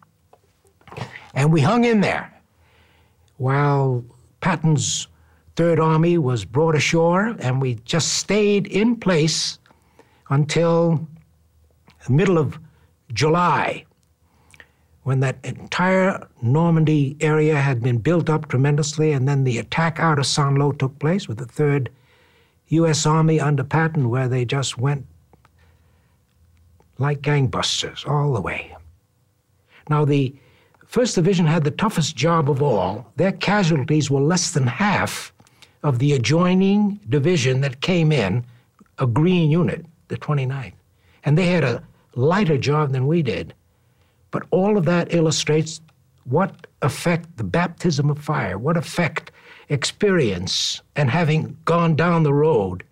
And 1.33 1.51
we 1.51 1.61
hung 1.61 1.83
in 1.83 2.01
there 2.01 2.31
while 3.37 4.03
Patton's 4.39 5.07
Third 5.55 5.79
Army 5.79 6.17
was 6.17 6.43
brought 6.43 6.75
ashore, 6.75 7.35
and 7.39 7.61
we 7.61 7.75
just 7.85 8.13
stayed 8.13 8.67
in 8.67 8.97
place 8.97 9.57
until 10.29 11.07
the 12.05 12.11
middle 12.11 12.37
of 12.37 12.59
July, 13.13 13.85
when 15.03 15.19
that 15.21 15.37
entire 15.43 16.27
Normandy 16.41 17.15
area 17.21 17.55
had 17.55 17.81
been 17.81 17.99
built 17.99 18.29
up 18.29 18.47
tremendously, 18.49 19.11
and 19.11 19.27
then 19.27 19.43
the 19.43 19.57
attack 19.57 19.99
out 19.99 20.19
of 20.19 20.25
Saint 20.25 20.57
Lo 20.57 20.71
took 20.71 20.97
place 20.99 21.27
with 21.27 21.37
the 21.37 21.45
Third 21.45 21.89
U.S. 22.67 23.05
Army 23.05 23.39
under 23.39 23.63
Patton, 23.63 24.09
where 24.09 24.27
they 24.27 24.43
just 24.43 24.77
went 24.77 25.05
like 26.97 27.21
gangbusters 27.21 28.07
all 28.07 28.33
the 28.33 28.41
way. 28.41 28.75
Now, 29.89 30.05
the 30.05 30.35
First 30.85 31.15
Division 31.15 31.45
had 31.45 31.63
the 31.63 31.71
toughest 31.71 32.15
job 32.15 32.49
of 32.49 32.61
all. 32.61 33.11
Their 33.17 33.31
casualties 33.31 34.09
were 34.09 34.21
less 34.21 34.51
than 34.51 34.67
half 34.67 35.33
of 35.83 35.99
the 35.99 36.13
adjoining 36.13 36.99
division 37.09 37.61
that 37.61 37.81
came 37.81 38.11
in, 38.11 38.45
a 38.97 39.05
green 39.05 39.51
unit, 39.51 39.85
the 40.07 40.17
29th. 40.17 40.73
And 41.23 41.37
they 41.37 41.47
had 41.47 41.63
a 41.63 41.83
lighter 42.15 42.57
job 42.57 42.91
than 42.91 43.07
we 43.07 43.21
did. 43.21 43.53
But 44.31 44.43
all 44.51 44.77
of 44.77 44.85
that 44.85 45.13
illustrates 45.13 45.81
what 46.23 46.67
effect 46.81 47.37
the 47.37 47.43
baptism 47.43 48.09
of 48.09 48.19
fire, 48.19 48.57
what 48.57 48.77
effect 48.77 49.31
experience 49.69 50.81
and 50.95 51.09
having 51.09 51.57
gone 51.65 51.95
down 51.95 52.23
the 52.23 52.33
road, 52.33 52.83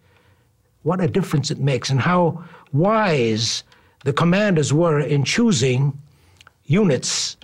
what 0.83 1.01
a 1.01 1.07
difference 1.07 1.51
it 1.51 1.59
makes, 1.59 1.89
and 1.89 1.99
how 1.99 2.43
wise 2.71 3.63
the 4.03 4.13
commanders 4.13 4.73
were 4.73 4.99
in 4.99 5.23
choosing 5.23 5.97
units 6.65 7.37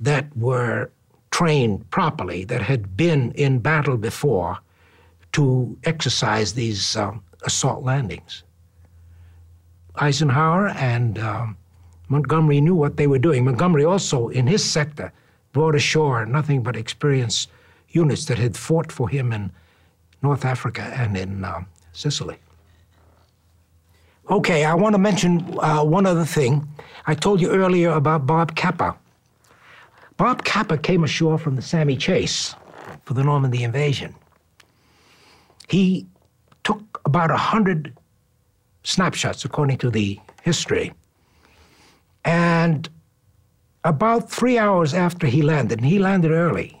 that 0.00 0.24
were 0.36 0.90
trained 1.30 1.88
properly, 1.90 2.44
that 2.44 2.62
had 2.62 2.96
been 2.96 3.32
in 3.32 3.58
battle 3.58 3.96
before, 3.96 4.58
to 5.32 5.76
exercise 5.84 6.52
these 6.54 6.96
um, 6.96 7.22
assault 7.42 7.84
landings. 7.84 8.42
Eisenhower 9.96 10.68
and 10.68 11.18
um, 11.18 11.56
Montgomery 12.08 12.60
knew 12.60 12.74
what 12.74 12.96
they 12.96 13.06
were 13.06 13.18
doing. 13.18 13.44
Montgomery 13.44 13.84
also, 13.84 14.28
in 14.28 14.46
his 14.46 14.64
sector, 14.64 15.12
brought 15.52 15.74
ashore 15.74 16.24
nothing 16.24 16.62
but 16.62 16.76
experienced 16.76 17.50
units 17.90 18.26
that 18.26 18.38
had 18.38 18.56
fought 18.56 18.92
for 18.92 19.08
him 19.08 19.32
in 19.32 19.50
North 20.22 20.44
Africa 20.44 20.82
and 20.96 21.16
in 21.16 21.44
uh, 21.44 21.62
Sicily. 21.92 22.36
Okay, 24.30 24.62
I 24.66 24.74
want 24.74 24.92
to 24.92 24.98
mention 24.98 25.58
uh, 25.58 25.82
one 25.82 26.04
other 26.04 26.26
thing. 26.26 26.68
I 27.06 27.14
told 27.14 27.40
you 27.40 27.50
earlier 27.50 27.92
about 27.92 28.26
Bob 28.26 28.54
Capa. 28.54 28.94
Bob 30.18 30.44
Capa 30.44 30.76
came 30.76 31.02
ashore 31.02 31.38
from 31.38 31.56
the 31.56 31.62
Sammy 31.62 31.96
Chase 31.96 32.54
for 33.04 33.14
the 33.14 33.24
Normandy 33.24 33.62
invasion. 33.62 34.14
He 35.68 36.06
took 36.62 37.00
about 37.06 37.30
a 37.30 37.38
hundred 37.38 37.96
snapshots, 38.82 39.46
according 39.46 39.78
to 39.78 39.90
the 39.90 40.20
history. 40.42 40.92
And 42.22 42.86
about 43.82 44.30
three 44.30 44.58
hours 44.58 44.92
after 44.92 45.26
he 45.26 45.40
landed, 45.40 45.78
and 45.78 45.86
he 45.86 45.98
landed 45.98 46.32
early, 46.32 46.78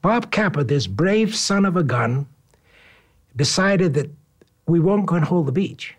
Bob 0.00 0.30
Capa, 0.30 0.64
this 0.64 0.86
brave 0.86 1.34
son 1.34 1.66
of 1.66 1.76
a 1.76 1.82
gun, 1.82 2.26
decided 3.36 3.92
that 3.94 4.10
we 4.66 4.80
weren't 4.80 5.04
going 5.04 5.20
to 5.22 5.28
hold 5.28 5.46
the 5.46 5.52
beach. 5.52 5.94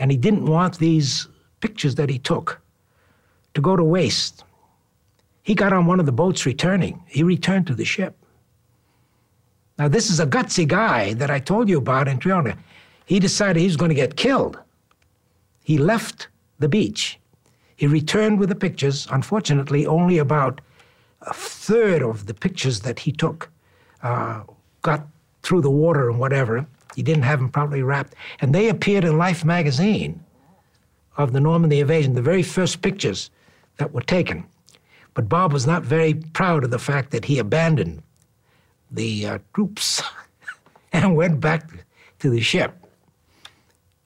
And 0.00 0.10
he 0.10 0.16
didn't 0.16 0.46
want 0.46 0.78
these 0.78 1.28
pictures 1.60 1.94
that 1.96 2.08
he 2.08 2.18
took 2.18 2.60
to 3.54 3.60
go 3.60 3.76
to 3.76 3.84
waste. 3.84 4.44
He 5.42 5.54
got 5.54 5.74
on 5.74 5.86
one 5.86 6.00
of 6.00 6.06
the 6.06 6.12
boats 6.12 6.46
returning. 6.46 7.04
He 7.06 7.22
returned 7.22 7.66
to 7.66 7.74
the 7.74 7.84
ship. 7.84 8.16
Now, 9.78 9.88
this 9.88 10.10
is 10.10 10.18
a 10.18 10.26
gutsy 10.26 10.66
guy 10.66 11.12
that 11.14 11.30
I 11.30 11.38
told 11.38 11.68
you 11.68 11.78
about 11.78 12.08
in 12.08 12.18
Troina. 12.18 12.56
He 13.04 13.20
decided 13.20 13.60
he 13.60 13.66
was 13.66 13.76
going 13.76 13.90
to 13.90 13.94
get 13.94 14.16
killed. 14.16 14.58
He 15.62 15.76
left 15.76 16.28
the 16.58 16.68
beach. 16.68 17.18
He 17.76 17.86
returned 17.86 18.38
with 18.38 18.48
the 18.48 18.54
pictures. 18.54 19.06
Unfortunately, 19.10 19.86
only 19.86 20.18
about 20.18 20.60
a 21.22 21.34
third 21.34 22.02
of 22.02 22.26
the 22.26 22.34
pictures 22.34 22.80
that 22.80 23.00
he 23.00 23.12
took 23.12 23.50
uh, 24.02 24.42
got 24.82 25.06
through 25.42 25.60
the 25.60 25.70
water 25.70 26.08
and 26.08 26.18
whatever. 26.18 26.66
He 26.96 27.02
didn't 27.02 27.22
have 27.22 27.38
them 27.38 27.50
properly 27.50 27.82
wrapped. 27.82 28.14
And 28.40 28.54
they 28.54 28.68
appeared 28.68 29.04
in 29.04 29.18
Life 29.18 29.44
magazine 29.44 30.22
of 31.16 31.32
the 31.32 31.40
Normandy 31.40 31.80
invasion, 31.80 32.14
the 32.14 32.22
very 32.22 32.42
first 32.42 32.82
pictures 32.82 33.30
that 33.76 33.92
were 33.92 34.02
taken. 34.02 34.44
But 35.14 35.28
Bob 35.28 35.52
was 35.52 35.66
not 35.66 35.82
very 35.82 36.14
proud 36.14 36.64
of 36.64 36.70
the 36.70 36.78
fact 36.78 37.10
that 37.10 37.24
he 37.24 37.38
abandoned 37.38 38.02
the 38.90 39.26
uh, 39.26 39.38
troops 39.54 40.02
and 40.92 41.16
went 41.16 41.40
back 41.40 41.70
to 42.20 42.30
the 42.30 42.40
ship. 42.40 42.74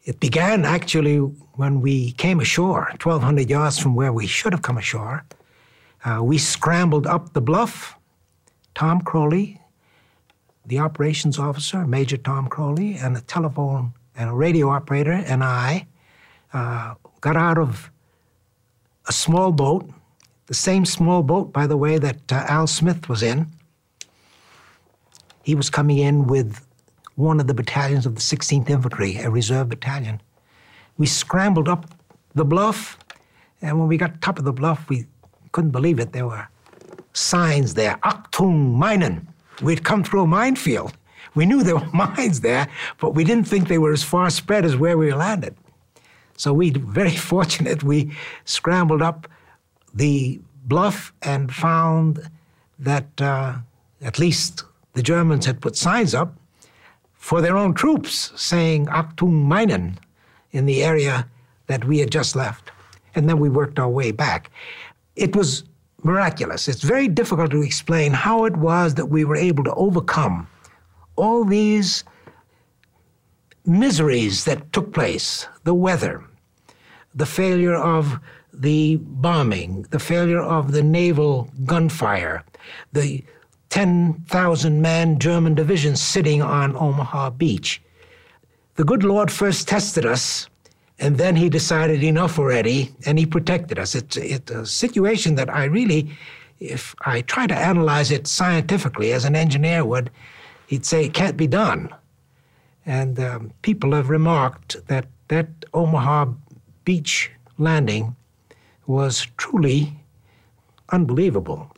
It 0.05 0.21
began 0.21 0.65
actually 0.65 1.17
when 1.17 1.81
we 1.81 2.13
came 2.13 2.41
ashore, 2.41 2.89
1,200 3.03 3.49
yards 3.49 3.79
from 3.79 3.95
where 3.95 4.13
we 4.13 4.27
should 4.27 4.53
have 4.53 4.63
come 4.63 4.77
ashore. 4.77 5.25
Uh, 6.05 6.23
we 6.23 6.37
scrambled 6.37 7.07
up 7.07 7.33
the 7.33 7.41
bluff. 7.41 7.97
Tom 8.75 9.01
Crowley, 9.01 9.61
the 10.67 10.79
operations 10.79 11.39
officer, 11.39 11.87
Major 11.87 12.17
Tom 12.17 12.49
Crowley, 12.49 12.97
and 12.97 13.17
a 13.17 13.21
telephone 13.21 13.93
and 14.17 14.31
a 14.31 14.33
radio 14.33 14.71
operator, 14.71 15.13
and 15.13 15.43
I 15.45 15.87
uh, 16.53 16.95
got 17.21 17.37
out 17.37 17.59
of 17.59 17.91
a 19.07 19.13
small 19.13 19.53
boat, 19.53 19.91
the 20.47 20.55
same 20.55 20.85
small 20.85 21.23
boat, 21.23 21.53
by 21.53 21.67
the 21.67 21.77
way, 21.77 21.99
that 21.99 22.33
uh, 22.33 22.45
Al 22.49 22.67
Smith 22.67 23.09
was 23.09 23.23
in. 23.23 23.47
He 25.43 25.55
was 25.55 25.69
coming 25.69 25.99
in 25.99 26.27
with 26.27 26.67
one 27.17 27.41
of 27.41 27.47
the 27.47 27.55
battalions 27.55 28.07
of 28.07 28.15
the 28.15 28.21
16th 28.21 28.71
Infantry, 28.71 29.17
a 29.17 29.31
reserve 29.31 29.69
battalion. 29.69 30.21
We 30.97 31.07
scrambled 31.07 31.69
up 31.69 31.91
the 32.35 32.45
bluff, 32.45 32.99
and 33.61 33.79
when 33.79 33.89
we 33.89 33.97
got 33.97 34.23
top 34.23 34.39
of 34.39 34.45
the 34.45 34.53
bluff, 34.53 34.89
we 34.89 35.07
couldn't 35.53 35.71
believe 35.71 35.99
it. 35.99 36.13
There 36.13 36.27
were 36.27 36.49
signs 37.13 37.75
there, 37.75 37.99
Achtung 38.05 38.77
Minen. 38.77 39.27
We'd 39.63 39.85
come 39.85 40.05
through 40.05 40.23
a 40.23 40.27
minefield. 40.27 40.97
We 41.35 41.47
knew 41.47 41.63
there 41.63 41.77
were 41.77 41.87
mines 41.93 42.41
there, 42.41 42.69
but 42.99 43.15
we 43.15 43.25
didn't 43.25 43.49
think 43.49 43.69
they 43.69 43.79
were 43.79 43.93
as 43.93 44.03
far 44.03 44.31
spread 44.31 44.65
as 44.65 44.77
where 44.77 44.99
we 44.99 45.13
landed. 45.13 45.57
So 46.37 46.53
we 46.53 46.71
very 47.01 47.17
fortunate. 47.17 47.83
We 47.83 48.13
scrambled 48.45 49.03
up 49.03 49.29
the 49.93 50.41
bluff 50.65 51.13
and 51.23 51.53
found 51.53 52.29
that 52.79 53.21
uh, 53.21 53.57
at 54.03 54.19
least 54.19 54.65
the 54.95 55.03
Germans 55.03 55.47
had 55.47 55.61
put 55.61 55.77
signs 55.77 56.15
up 56.15 56.35
for 57.15 57.41
their 57.41 57.57
own 57.57 57.75
troops 57.75 58.33
saying 58.37 58.87
Achtung 58.87 59.47
Minen 59.47 59.97
in 60.53 60.67
the 60.67 60.83
area 60.83 61.27
that 61.67 61.85
we 61.85 61.99
had 61.99 62.11
just 62.11 62.37
left. 62.37 62.71
And 63.15 63.29
then 63.29 63.39
we 63.39 63.49
worked 63.49 63.79
our 63.79 63.89
way 63.89 64.11
back. 64.11 64.51
It 65.17 65.35
was 65.35 65.65
miraculous. 66.05 66.69
It's 66.69 66.83
very 66.83 67.09
difficult 67.09 67.51
to 67.51 67.63
explain 67.63 68.13
how 68.13 68.45
it 68.45 68.57
was 68.57 68.95
that 68.95 69.07
we 69.07 69.25
were 69.25 69.37
able 69.37 69.65
to 69.65 69.75
overcome 69.75 70.47
all 71.17 71.45
these 71.45 72.05
miseries 73.67 74.45
that 74.45 74.73
took 74.73 74.93
place 74.93 75.49
the 75.65 75.75
weather, 75.75 76.23
the 77.15 77.27
failure 77.27 77.75
of 77.75 78.21
the 78.53 78.97
bombing, 78.97 79.87
the 79.91 79.99
failure 79.99 80.43
of 80.43 80.73
the 80.73 80.83
naval 80.83 81.51
gunfire, 81.65 82.45
the 82.93 83.25
10,000 83.71 84.81
man 84.81 85.19
German 85.19 85.55
division 85.55 85.97
sitting 85.97 86.43
on 86.43 86.77
Omaha 86.77 87.31
Beach. 87.31 87.83
The 88.77 88.85
good 88.85 89.03
Lord 89.03 89.33
first 89.33 89.67
tested 89.67 90.07
us, 90.07 90.49
and 90.99 91.19
then 91.19 91.37
he 91.37 91.49
decided 91.49 92.03
enough 92.03 92.39
already, 92.39 92.95
and 93.07 93.19
he 93.19 93.27
protected 93.27 93.79
us. 93.79 93.95
It's, 93.95 94.17
it's 94.17 94.51
a 94.51 94.65
situation 94.67 95.35
that 95.35 95.51
I 95.51 95.65
really, 95.65 96.11
if 96.61 96.95
I 97.05 97.23
try 97.23 97.47
to 97.47 97.55
analyze 97.55 98.11
it 98.11 98.27
scientifically 98.27 99.13
as 99.13 99.25
an 99.25 99.35
engineer 99.35 99.85
would, 99.85 100.11
he'd 100.67 100.87
say 100.87 101.05
it 101.05 101.15
can't 101.15 101.37
be 101.37 101.47
done. 101.47 101.95
And 102.87 103.19
um, 103.19 103.53
people 103.63 103.93
have 103.93 104.09
remarked 104.09 104.77
that 104.87 105.07
that 105.29 105.49
Omaha 105.73 106.27
Beach 106.85 107.31
landing 107.59 108.15
was 108.87 109.27
truly 109.37 109.95
unbelievable. 110.91 111.75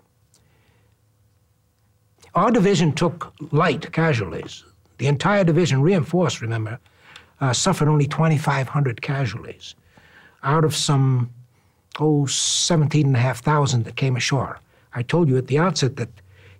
Our 2.35 2.51
division 2.51 2.93
took 2.93 3.33
light 3.53 3.93
casualties. 3.93 4.65
The 4.99 5.07
entire 5.07 5.45
division, 5.45 5.81
reinforced, 5.81 6.41
remember, 6.41 6.81
uh, 7.41 7.53
suffered 7.53 7.89
only 7.89 8.07
2,500 8.07 9.03
casualties 9.03 9.75
out 10.43 10.65
of 10.65 10.75
some, 10.75 11.31
oh, 11.99 12.27
17,500 12.27 13.85
that 13.85 13.97
came 13.97 14.17
ashore. 14.17 14.61
I 14.95 15.03
told 15.03 15.29
you 15.29 15.37
at 15.37 15.47
the 15.47 15.59
outset 15.59 15.97
that 15.97 16.09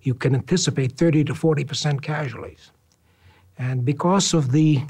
you 0.03 0.15
can 0.15 0.35
anticipate 0.35 0.93
30 0.93 1.25
to 1.25 1.35
40 1.35 1.65
percent 1.65 2.03
casualties. 2.03 2.71
And 3.59 3.85
because 3.85 4.35
of 4.35 4.53
the 4.53 4.83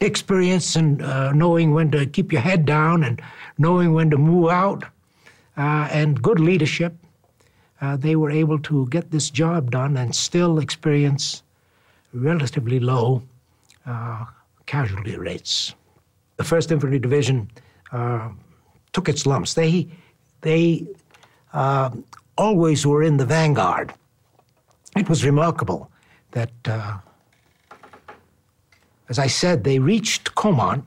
experience 0.00 0.76
and 0.76 1.02
uh, 1.02 1.32
knowing 1.32 1.72
when 1.72 1.90
to 1.92 2.06
keep 2.06 2.32
your 2.32 2.40
head 2.40 2.66
down 2.66 3.04
and 3.04 3.20
knowing 3.58 3.92
when 3.92 4.10
to 4.10 4.18
move 4.18 4.50
out 4.50 4.84
uh, 5.56 5.88
and 5.90 6.20
good 6.22 6.40
leadership, 6.40 6.94
uh, 7.80 7.96
they 7.96 8.16
were 8.16 8.30
able 8.30 8.58
to 8.60 8.86
get 8.90 9.10
this 9.10 9.30
job 9.30 9.70
done 9.70 9.96
and 9.96 10.14
still 10.14 10.58
experience 10.58 11.42
relatively 12.12 12.78
low 12.78 13.22
uh, 13.86 14.24
casualty 14.66 15.16
rates. 15.16 15.74
The 16.36 16.44
1st 16.44 16.72
Infantry 16.72 16.98
Division 16.98 17.50
uh, 17.92 18.30
took 18.92 19.08
its 19.08 19.26
lumps. 19.26 19.54
They, 19.54 19.88
they 20.40 20.86
uh, 21.52 21.90
always 22.36 22.86
were 22.86 23.02
in 23.02 23.16
the 23.16 23.26
vanguard. 23.26 23.92
It 24.96 25.08
was 25.08 25.24
remarkable 25.24 25.90
that 26.32 26.52
as 29.12 29.18
I 29.18 29.26
said, 29.26 29.62
they 29.62 29.78
reached 29.78 30.34
Caumont, 30.36 30.84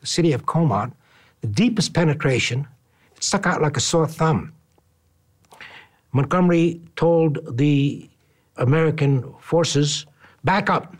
the 0.00 0.06
city 0.06 0.32
of 0.32 0.46
Caumont, 0.46 0.94
the 1.42 1.46
deepest 1.46 1.92
penetration. 1.92 2.66
It 3.14 3.22
stuck 3.22 3.44
out 3.46 3.60
like 3.60 3.76
a 3.76 3.80
sore 3.80 4.06
thumb. 4.08 4.54
Montgomery 6.12 6.80
told 6.96 7.58
the 7.58 8.08
American 8.56 9.34
forces, 9.40 10.06
back 10.42 10.70
up. 10.70 10.96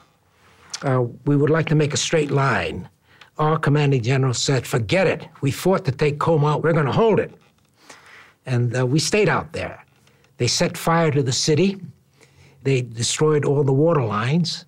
Uh, 0.82 1.04
we 1.26 1.36
would 1.36 1.50
like 1.50 1.66
to 1.66 1.74
make 1.74 1.92
a 1.94 1.96
straight 1.96 2.30
line. 2.30 2.88
Our 3.38 3.58
commanding 3.58 4.02
general 4.02 4.34
said, 4.34 4.66
forget 4.66 5.06
it. 5.06 5.28
We 5.40 5.50
fought 5.50 5.84
to 5.86 5.92
take 5.92 6.18
Caumont. 6.18 6.62
We're 6.62 6.72
going 6.72 6.86
to 6.86 6.92
hold 6.92 7.20
it. 7.20 7.32
And 8.46 8.76
uh, 8.76 8.86
we 8.86 8.98
stayed 8.98 9.28
out 9.28 9.52
there. 9.52 9.84
They 10.38 10.46
set 10.46 10.76
fire 10.76 11.10
to 11.10 11.22
the 11.22 11.32
city. 11.32 11.80
They 12.62 12.82
destroyed 12.82 13.44
all 13.44 13.64
the 13.64 13.72
water 13.72 14.02
lines 14.02 14.64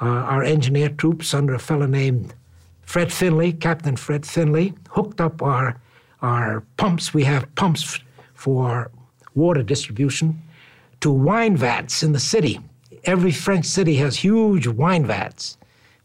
uh, 0.00 0.04
our 0.04 0.42
engineer 0.42 0.90
troops 0.90 1.32
under 1.32 1.54
a 1.54 1.58
fellow 1.58 1.86
named 1.86 2.34
Fred 2.82 3.12
Finley, 3.12 3.52
Captain 3.52 3.96
Fred 3.96 4.26
Finley, 4.26 4.74
hooked 4.90 5.20
up 5.20 5.42
our, 5.42 5.80
our 6.22 6.60
pumps. 6.76 7.14
We 7.14 7.24
have 7.24 7.52
pumps 7.54 7.98
for 8.34 8.90
water 9.34 9.62
distribution 9.62 10.42
to 11.00 11.10
wine 11.10 11.56
vats 11.56 12.02
in 12.02 12.12
the 12.12 12.20
city. 12.20 12.60
Every 13.06 13.30
French 13.30 13.66
city 13.66 13.96
has 13.96 14.16
huge 14.16 14.66
wine 14.66 15.06
vats. 15.06 15.56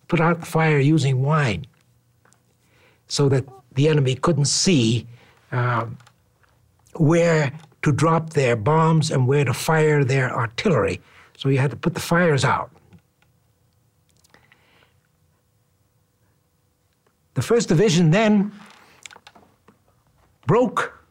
Put 0.07 0.21
out 0.21 0.39
the 0.39 0.45
fire 0.45 0.79
using 0.79 1.23
wine 1.23 1.65
so 3.07 3.27
that 3.29 3.45
the 3.73 3.87
enemy 3.87 4.15
couldn't 4.15 4.45
see 4.45 5.07
uh, 5.51 5.87
where 6.95 7.51
to 7.81 7.91
drop 7.91 8.31
their 8.31 8.55
bombs 8.55 9.09
and 9.09 9.27
where 9.27 9.43
to 9.43 9.53
fire 9.53 10.03
their 10.03 10.31
artillery. 10.31 11.01
So 11.37 11.49
you 11.49 11.57
had 11.57 11.71
to 11.71 11.77
put 11.77 11.95
the 11.95 11.99
fires 11.99 12.45
out. 12.45 12.69
The 17.33 17.41
First 17.41 17.69
Division 17.69 18.11
then 18.11 18.51
broke 20.45 21.01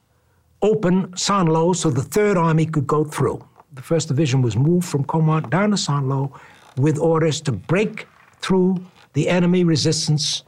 open 0.63 1.17
St. 1.17 1.49
Lo 1.49 1.73
so 1.73 1.91
the 1.91 2.03
Third 2.03 2.37
Army 2.37 2.67
could 2.67 2.87
go 2.87 3.05
through. 3.05 3.45
The 3.81 3.87
First 3.87 4.09
Division 4.09 4.43
was 4.43 4.59
moved 4.59 4.87
from 4.87 5.05
Caumont 5.05 5.49
down 5.49 5.71
to 5.71 5.77
St. 5.79 6.07
Lo 6.07 6.39
with 6.77 6.99
orders 6.99 7.41
to 7.41 7.53
break 7.53 8.07
through 8.43 8.85
the 9.15 9.27
enemy 9.27 9.65
resistance 9.65 10.45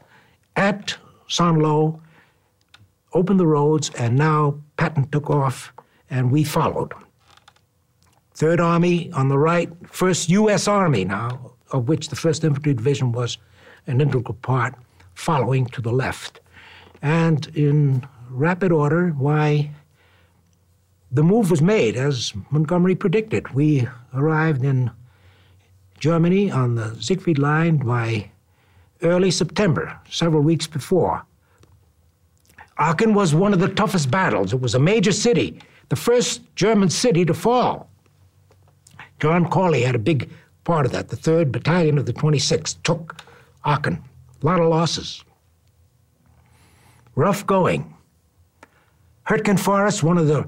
at 0.54 0.98
St. 1.28 1.56
Lo, 1.56 1.98
open 3.14 3.38
the 3.38 3.46
roads, 3.46 3.88
and 3.96 4.18
now 4.18 4.60
Patton 4.76 5.08
took 5.08 5.30
off 5.30 5.72
and 6.10 6.30
we 6.30 6.44
followed. 6.44 6.92
Third 8.34 8.60
Army 8.60 9.10
on 9.12 9.28
the 9.28 9.38
right, 9.38 9.70
First 9.88 10.28
U.S. 10.28 10.68
Army 10.68 11.06
now, 11.06 11.52
of 11.70 11.88
which 11.88 12.10
the 12.10 12.16
1st 12.16 12.44
Infantry 12.44 12.74
Division 12.74 13.12
was 13.12 13.38
an 13.86 14.02
integral 14.02 14.34
part 14.42 14.74
following 15.14 15.64
to 15.68 15.80
the 15.80 15.90
left. 15.90 16.40
And 17.00 17.46
in 17.54 18.06
rapid 18.28 18.72
order, 18.72 19.08
why, 19.16 19.70
the 21.12 21.22
move 21.22 21.50
was 21.50 21.60
made 21.60 21.94
as 21.96 22.32
Montgomery 22.50 22.94
predicted. 22.94 23.52
We 23.52 23.86
arrived 24.14 24.64
in 24.64 24.90
Germany 25.98 26.50
on 26.50 26.74
the 26.74 26.96
Siegfried 27.00 27.38
Line 27.38 27.76
by 27.76 28.30
early 29.02 29.30
September, 29.30 30.00
several 30.08 30.42
weeks 30.42 30.66
before. 30.66 31.24
Aachen 32.78 33.14
was 33.14 33.34
one 33.34 33.52
of 33.52 33.60
the 33.60 33.68
toughest 33.68 34.10
battles. 34.10 34.52
It 34.52 34.60
was 34.60 34.74
a 34.74 34.78
major 34.78 35.12
city, 35.12 35.60
the 35.90 35.96
first 35.96 36.40
German 36.56 36.88
city 36.88 37.24
to 37.26 37.34
fall. 37.34 37.90
John 39.20 39.48
Corley 39.48 39.82
had 39.82 39.94
a 39.94 40.00
big 40.00 40.30
part 40.64 40.86
of 40.86 40.92
that. 40.92 41.08
The 41.08 41.16
3rd 41.16 41.52
Battalion 41.52 41.98
of 41.98 42.06
the 42.06 42.12
26th 42.12 42.82
took 42.82 43.22
Aachen. 43.64 44.02
A 44.42 44.46
lot 44.46 44.60
of 44.60 44.68
losses. 44.68 45.22
Rough 47.14 47.46
going. 47.46 47.94
Hurtgen 49.28 49.60
Forest, 49.60 50.02
one 50.02 50.18
of 50.18 50.26
the, 50.26 50.44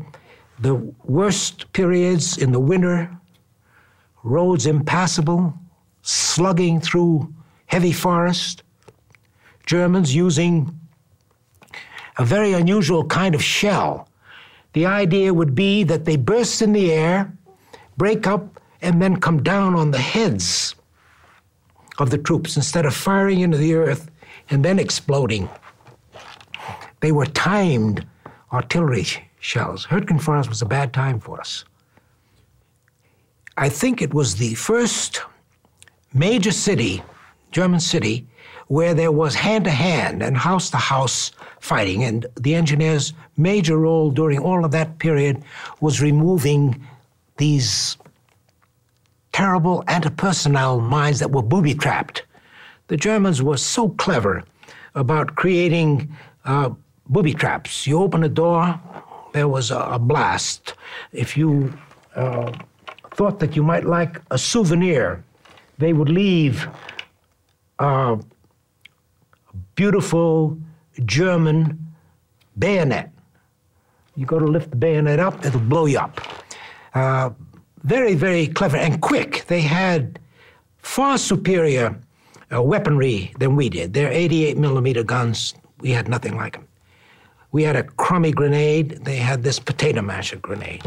the 0.58 0.74
worst 1.04 1.72
periods 1.72 2.38
in 2.38 2.52
the 2.52 2.60
winter. 2.60 3.10
Roads 4.22 4.66
impassable, 4.66 5.54
slugging 6.02 6.80
through 6.80 7.32
heavy 7.66 7.92
forest. 7.92 8.62
Germans 9.66 10.14
using 10.14 10.78
a 12.18 12.24
very 12.24 12.52
unusual 12.52 13.04
kind 13.04 13.34
of 13.34 13.42
shell. 13.42 14.08
The 14.72 14.86
idea 14.86 15.32
would 15.32 15.54
be 15.54 15.84
that 15.84 16.04
they 16.04 16.16
burst 16.16 16.62
in 16.62 16.72
the 16.72 16.92
air, 16.92 17.32
break 17.96 18.26
up, 18.26 18.60
and 18.82 19.00
then 19.00 19.20
come 19.20 19.42
down 19.42 19.74
on 19.74 19.90
the 19.90 19.98
heads 19.98 20.74
of 21.98 22.10
the 22.10 22.18
troops 22.18 22.56
instead 22.56 22.86
of 22.86 22.94
firing 22.94 23.40
into 23.40 23.56
the 23.56 23.74
earth 23.74 24.10
and 24.50 24.64
then 24.64 24.78
exploding. 24.78 25.48
They 27.00 27.12
were 27.12 27.26
timed 27.26 28.06
artillery 28.52 29.06
shells. 29.44 29.86
Hurtgen 29.86 30.20
Forest 30.20 30.48
was 30.48 30.62
a 30.62 30.66
bad 30.66 30.92
time 30.92 31.20
for 31.20 31.38
us. 31.38 31.64
I 33.56 33.68
think 33.68 34.00
it 34.00 34.14
was 34.14 34.36
the 34.36 34.54
first 34.54 35.20
major 36.14 36.50
city, 36.50 37.02
German 37.52 37.80
city, 37.80 38.26
where 38.68 38.94
there 38.94 39.12
was 39.12 39.34
hand 39.34 39.64
to 39.64 39.70
hand 39.70 40.22
and 40.22 40.36
house 40.36 40.70
to 40.70 40.78
house 40.78 41.30
fighting. 41.60 42.04
And 42.04 42.26
the 42.40 42.54
engineer's 42.54 43.12
major 43.36 43.76
role 43.78 44.10
during 44.10 44.38
all 44.38 44.64
of 44.64 44.70
that 44.70 44.98
period 44.98 45.44
was 45.80 46.00
removing 46.00 46.82
these 47.36 47.98
terrible 49.32 49.84
antipersonnel 49.88 50.80
mines 50.82 51.18
that 51.18 51.30
were 51.30 51.42
booby 51.42 51.74
trapped. 51.74 52.22
The 52.88 52.96
Germans 52.96 53.42
were 53.42 53.58
so 53.58 53.90
clever 53.90 54.42
about 54.94 55.36
creating 55.36 56.16
uh, 56.46 56.70
booby 57.08 57.34
traps. 57.34 57.86
You 57.86 58.00
open 58.00 58.24
a 58.24 58.28
door, 58.28 58.80
there 59.34 59.48
was 59.48 59.72
a, 59.72 59.98
blast. 59.98 60.74
If 61.12 61.36
you 61.36 61.76
uh, 62.14 62.52
thought 63.14 63.40
that 63.40 63.56
you 63.56 63.64
might 63.64 63.84
like 63.84 64.22
a 64.30 64.38
souvenir, 64.38 65.24
they 65.76 65.92
would 65.92 66.08
leave 66.08 66.68
a 67.80 68.16
beautiful 69.74 70.56
German 71.04 71.84
bayonet. 72.56 73.10
You 74.14 74.24
go 74.24 74.38
to 74.38 74.46
lift 74.46 74.70
the 74.70 74.76
bayonet 74.76 75.18
up, 75.18 75.44
it'll 75.44 75.58
blow 75.60 75.86
you 75.86 75.98
up. 75.98 76.20
Uh, 76.94 77.30
very, 77.82 78.14
very 78.14 78.46
clever 78.46 78.76
and 78.76 79.02
quick. 79.02 79.44
They 79.48 79.62
had 79.62 80.20
far 80.78 81.18
superior 81.18 81.98
uh, 82.54 82.62
weaponry 82.62 83.34
than 83.40 83.56
we 83.56 83.68
did. 83.68 83.94
Their 83.94 84.12
88 84.12 84.56
millimeter 84.58 85.02
guns, 85.02 85.54
we 85.80 85.90
had 85.90 86.08
nothing 86.08 86.36
like 86.36 86.52
them. 86.52 86.68
We 87.54 87.62
had 87.62 87.76
a 87.76 87.84
crummy 87.84 88.32
grenade. 88.32 89.04
They 89.04 89.14
had 89.14 89.44
this 89.44 89.60
potato 89.60 90.02
masher 90.02 90.38
grenade. 90.38 90.82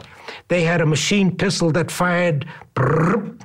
They 0.50 0.64
had 0.64 0.82
a 0.82 0.86
machine 0.86 1.34
pistol 1.34 1.72
that 1.72 1.90
fired, 1.90 2.46
brrr, 2.76 3.40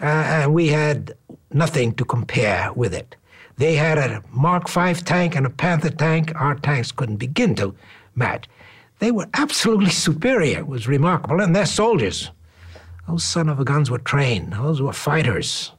uh, 0.00 0.04
and 0.04 0.52
we 0.52 0.66
had 0.66 1.14
nothing 1.52 1.94
to 1.94 2.04
compare 2.04 2.72
with 2.72 2.94
it. 2.94 3.14
They 3.58 3.76
had 3.76 3.98
a 3.98 4.24
Mark 4.32 4.68
V 4.68 4.94
tank 4.94 5.36
and 5.36 5.46
a 5.46 5.50
Panther 5.50 5.90
tank. 5.90 6.32
Our 6.34 6.56
tanks 6.56 6.90
couldn't 6.90 7.18
begin 7.18 7.54
to 7.54 7.76
match. 8.16 8.48
They 8.98 9.12
were 9.12 9.28
absolutely 9.34 9.90
superior. 9.90 10.58
It 10.58 10.66
was 10.66 10.88
remarkable. 10.88 11.40
And 11.40 11.54
their 11.54 11.64
soldiers. 11.64 12.32
Those 13.06 13.22
son 13.22 13.48
of 13.48 13.60
a 13.60 13.64
guns 13.64 13.88
were 13.88 13.98
trained. 13.98 14.54
Those 14.54 14.82
were 14.82 14.92
fighters. 14.92 15.70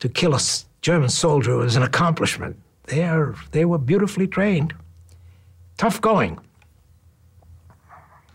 To 0.00 0.10
kill 0.10 0.34
a 0.34 0.40
German 0.82 1.08
soldier 1.08 1.56
was 1.56 1.76
an 1.76 1.82
accomplishment. 1.82 2.56
They, 2.88 3.04
are, 3.04 3.34
they 3.52 3.64
were 3.64 3.78
beautifully 3.78 4.26
trained. 4.26 4.74
Tough 5.78 6.00
going. 6.00 6.38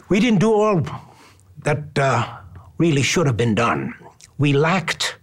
We 0.07 0.21
didn't 0.21 0.39
do 0.39 0.53
all 0.53 0.81
that 1.63 1.99
uh, 1.99 2.37
really 2.77 3.01
should 3.01 3.27
have 3.27 3.35
been 3.35 3.53
done. 3.53 3.93
We 4.37 4.53
lacked 4.53 5.17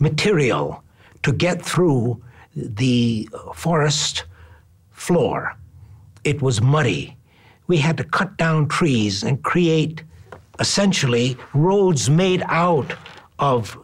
material 0.00 0.82
to 1.22 1.32
get 1.32 1.62
through 1.62 2.20
the 2.56 3.28
forest 3.54 4.24
floor. 4.90 5.56
It 6.24 6.42
was 6.42 6.60
muddy. 6.60 7.16
We 7.68 7.76
had 7.76 7.96
to 7.98 8.04
cut 8.04 8.36
down 8.36 8.66
trees 8.66 9.22
and 9.22 9.40
create 9.44 10.02
essentially 10.58 11.36
roads 11.54 12.10
made 12.10 12.42
out 12.48 12.92
of 13.38 13.78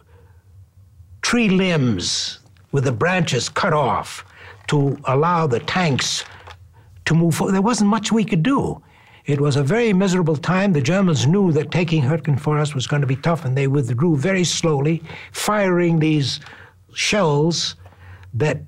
tree 1.21 1.49
limbs 1.49 2.39
with 2.73 2.83
the 2.83 2.91
branches 2.91 3.47
cut 3.47 3.71
off 3.73 4.25
to 4.67 4.97
allow 5.05 5.47
the 5.47 5.61
tanks 5.61 6.25
to 7.07 7.15
move 7.15 7.35
forward. 7.35 7.53
There 7.53 7.61
wasn't 7.61 7.89
much 7.89 8.11
we 8.11 8.23
could 8.23 8.43
do. 8.43 8.81
It 9.25 9.41
was 9.41 9.57
a 9.57 9.63
very 9.63 9.91
miserable 9.91 10.37
time. 10.37 10.71
The 10.71 10.81
Germans 10.81 11.27
knew 11.27 11.51
that 11.51 11.71
taking 11.71 12.01
Hürtgen 12.01 12.39
Forest 12.39 12.75
was 12.75 12.87
going 12.87 13.01
to 13.01 13.07
be 13.07 13.17
tough, 13.17 13.43
and 13.43 13.57
they 13.57 13.67
withdrew 13.67 14.15
very 14.15 14.45
slowly, 14.45 15.03
firing 15.33 15.99
these 15.99 16.39
shells 16.93 17.75
that 18.33 18.61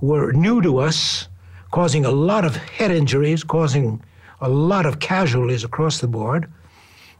were 0.00 0.32
new 0.32 0.60
to 0.62 0.78
us, 0.78 1.28
causing 1.70 2.04
a 2.04 2.10
lot 2.10 2.44
of 2.44 2.56
head 2.56 2.90
injuries, 2.90 3.44
causing 3.44 4.02
a 4.40 4.48
lot 4.48 4.86
of 4.86 4.98
casualties 4.98 5.62
across 5.62 6.00
the 6.00 6.08
board. 6.08 6.50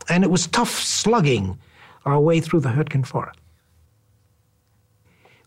And 0.09 0.25
it 0.25 0.31
was 0.31 0.49
tough 0.49 0.71
slugging 0.71 1.57
our 2.05 2.19
way 2.19 2.41
through 2.41 2.61
the 2.61 2.71
Hürtgen 2.71 3.07
Forest. 3.07 3.39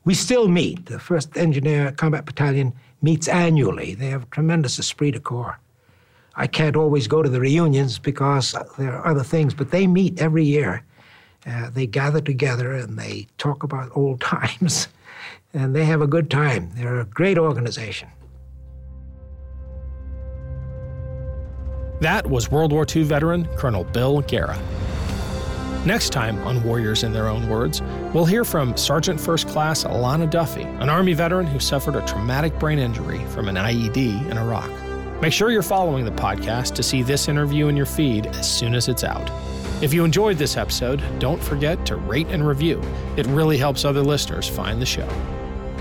We 0.05 0.13
still 0.13 0.47
meet. 0.47 0.85
The 0.85 0.97
1st 0.97 1.35
Engineer 1.35 1.91
Combat 1.91 2.25
Battalion 2.25 2.73
meets 3.01 3.27
annually. 3.27 3.93
They 3.93 4.07
have 4.07 4.29
tremendous 4.29 4.79
esprit 4.79 5.11
de 5.11 5.19
corps. 5.19 5.59
I 6.35 6.47
can't 6.47 6.75
always 6.75 7.07
go 7.07 7.23
to 7.23 7.29
the 7.29 7.39
reunions 7.39 7.97
because 7.97 8.55
there 8.77 8.93
are 8.93 9.07
other 9.07 9.23
things, 9.23 9.53
but 9.53 9.71
they 9.71 9.87
meet 9.87 10.19
every 10.19 10.43
year. 10.43 10.83
Uh, 11.45 11.69
they 11.69 11.87
gather 11.87 12.19
together 12.19 12.73
and 12.73 12.97
they 12.97 13.27
talk 13.37 13.63
about 13.63 13.91
old 13.95 14.19
times, 14.33 14.87
and 15.53 15.75
they 15.75 15.85
have 15.85 16.01
a 16.01 16.07
good 16.07 16.29
time. 16.29 16.71
They're 16.75 16.99
a 16.99 17.05
great 17.05 17.37
organization. 17.37 18.09
That 22.01 22.29
was 22.29 22.51
World 22.51 22.73
War 22.73 22.85
II 22.93 23.03
veteran 23.03 23.45
Colonel 23.55 23.85
Bill 23.85 24.21
Gara. 24.21 24.59
Next 25.85 26.09
time 26.09 26.39
on 26.47 26.63
Warriors 26.63 27.03
in 27.03 27.13
Their 27.13 27.27
Own 27.27 27.47
Words, 27.47 27.83
we'll 28.11 28.25
hear 28.25 28.43
from 28.43 28.75
Sergeant 28.75 29.21
First 29.21 29.47
Class 29.47 29.83
Alana 29.83 30.27
Duffy, 30.27 30.63
an 30.63 30.89
Army 30.89 31.13
veteran 31.13 31.45
who 31.45 31.59
suffered 31.59 31.95
a 31.95 32.03
traumatic 32.07 32.57
brain 32.57 32.79
injury 32.79 33.23
from 33.25 33.47
an 33.47 33.55
IED 33.55 34.27
in 34.27 34.35
Iraq. 34.35 34.71
Make 35.21 35.31
sure 35.31 35.51
you're 35.51 35.61
following 35.61 36.03
the 36.03 36.11
podcast 36.11 36.73
to 36.75 36.83
see 36.83 37.03
this 37.03 37.27
interview 37.27 37.67
in 37.67 37.77
your 37.77 37.85
feed 37.85 38.25
as 38.25 38.51
soon 38.51 38.73
as 38.73 38.87
it's 38.87 39.03
out. 39.03 39.29
If 39.83 39.93
you 39.93 40.03
enjoyed 40.03 40.39
this 40.39 40.57
episode, 40.57 41.03
don't 41.19 41.41
forget 41.43 41.85
to 41.85 41.97
rate 41.97 42.27
and 42.29 42.47
review. 42.47 42.81
It 43.15 43.27
really 43.27 43.57
helps 43.57 43.85
other 43.85 44.01
listeners 44.01 44.49
find 44.49 44.81
the 44.81 44.87
show. 44.87 45.07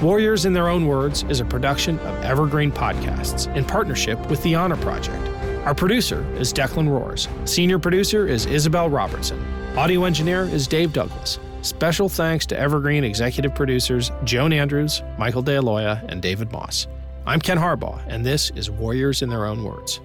Warriors 0.03 0.45
in 0.45 0.53
Their 0.53 0.69
Own 0.69 0.87
Words 0.87 1.23
is 1.31 1.41
a 1.41 1.47
production 1.47 1.99
of 2.01 2.23
Evergreen 2.23 2.71
Podcasts 2.71 3.53
in 3.57 3.65
partnership 3.65 4.19
with 4.29 4.43
the 4.43 4.55
Honor 4.55 4.77
Project. 4.77 5.27
Our 5.65 5.75
producer 5.75 6.27
is 6.37 6.53
Declan 6.53 6.91
Roars. 6.91 7.27
Senior 7.47 7.79
producer 7.79 8.27
is 8.27 8.45
Isabel 8.45 8.91
Robertson. 8.91 9.64
Audio 9.77 10.05
engineer 10.05 10.45
is 10.45 10.69
Dave 10.69 10.93
Douglas. 10.93 11.41
Special 11.63 12.09
thanks 12.09 12.47
to 12.47 12.57
Evergreen 12.57 13.03
executive 13.03 13.57
producers 13.57 14.13
Joan 14.23 14.53
Andrews, 14.53 15.03
Michael 15.19 15.43
DeAloia, 15.43 16.01
and 16.07 16.23
David 16.23 16.53
Moss. 16.53 16.87
I'm 17.27 17.41
Ken 17.41 17.59
Harbaugh, 17.59 18.01
and 18.07 18.25
this 18.25 18.53
is 18.55 18.71
Warriors 18.71 19.23
in 19.23 19.31
Their 19.31 19.47
Own 19.47 19.65
Words. 19.65 20.01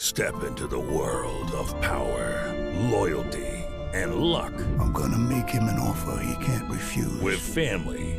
Step 0.00 0.42
into 0.42 0.66
the 0.66 0.80
world 0.80 1.52
of 1.52 1.80
power, 1.80 2.52
loyalty, 2.90 3.46
and 3.94 4.16
luck. 4.16 4.52
I'm 4.80 4.92
gonna 4.92 5.16
make 5.16 5.48
him 5.48 5.64
an 5.64 5.78
offer 5.78 6.20
he 6.24 6.44
can't 6.44 6.68
refuse. 6.68 7.20
With 7.20 7.38
family, 7.38 8.18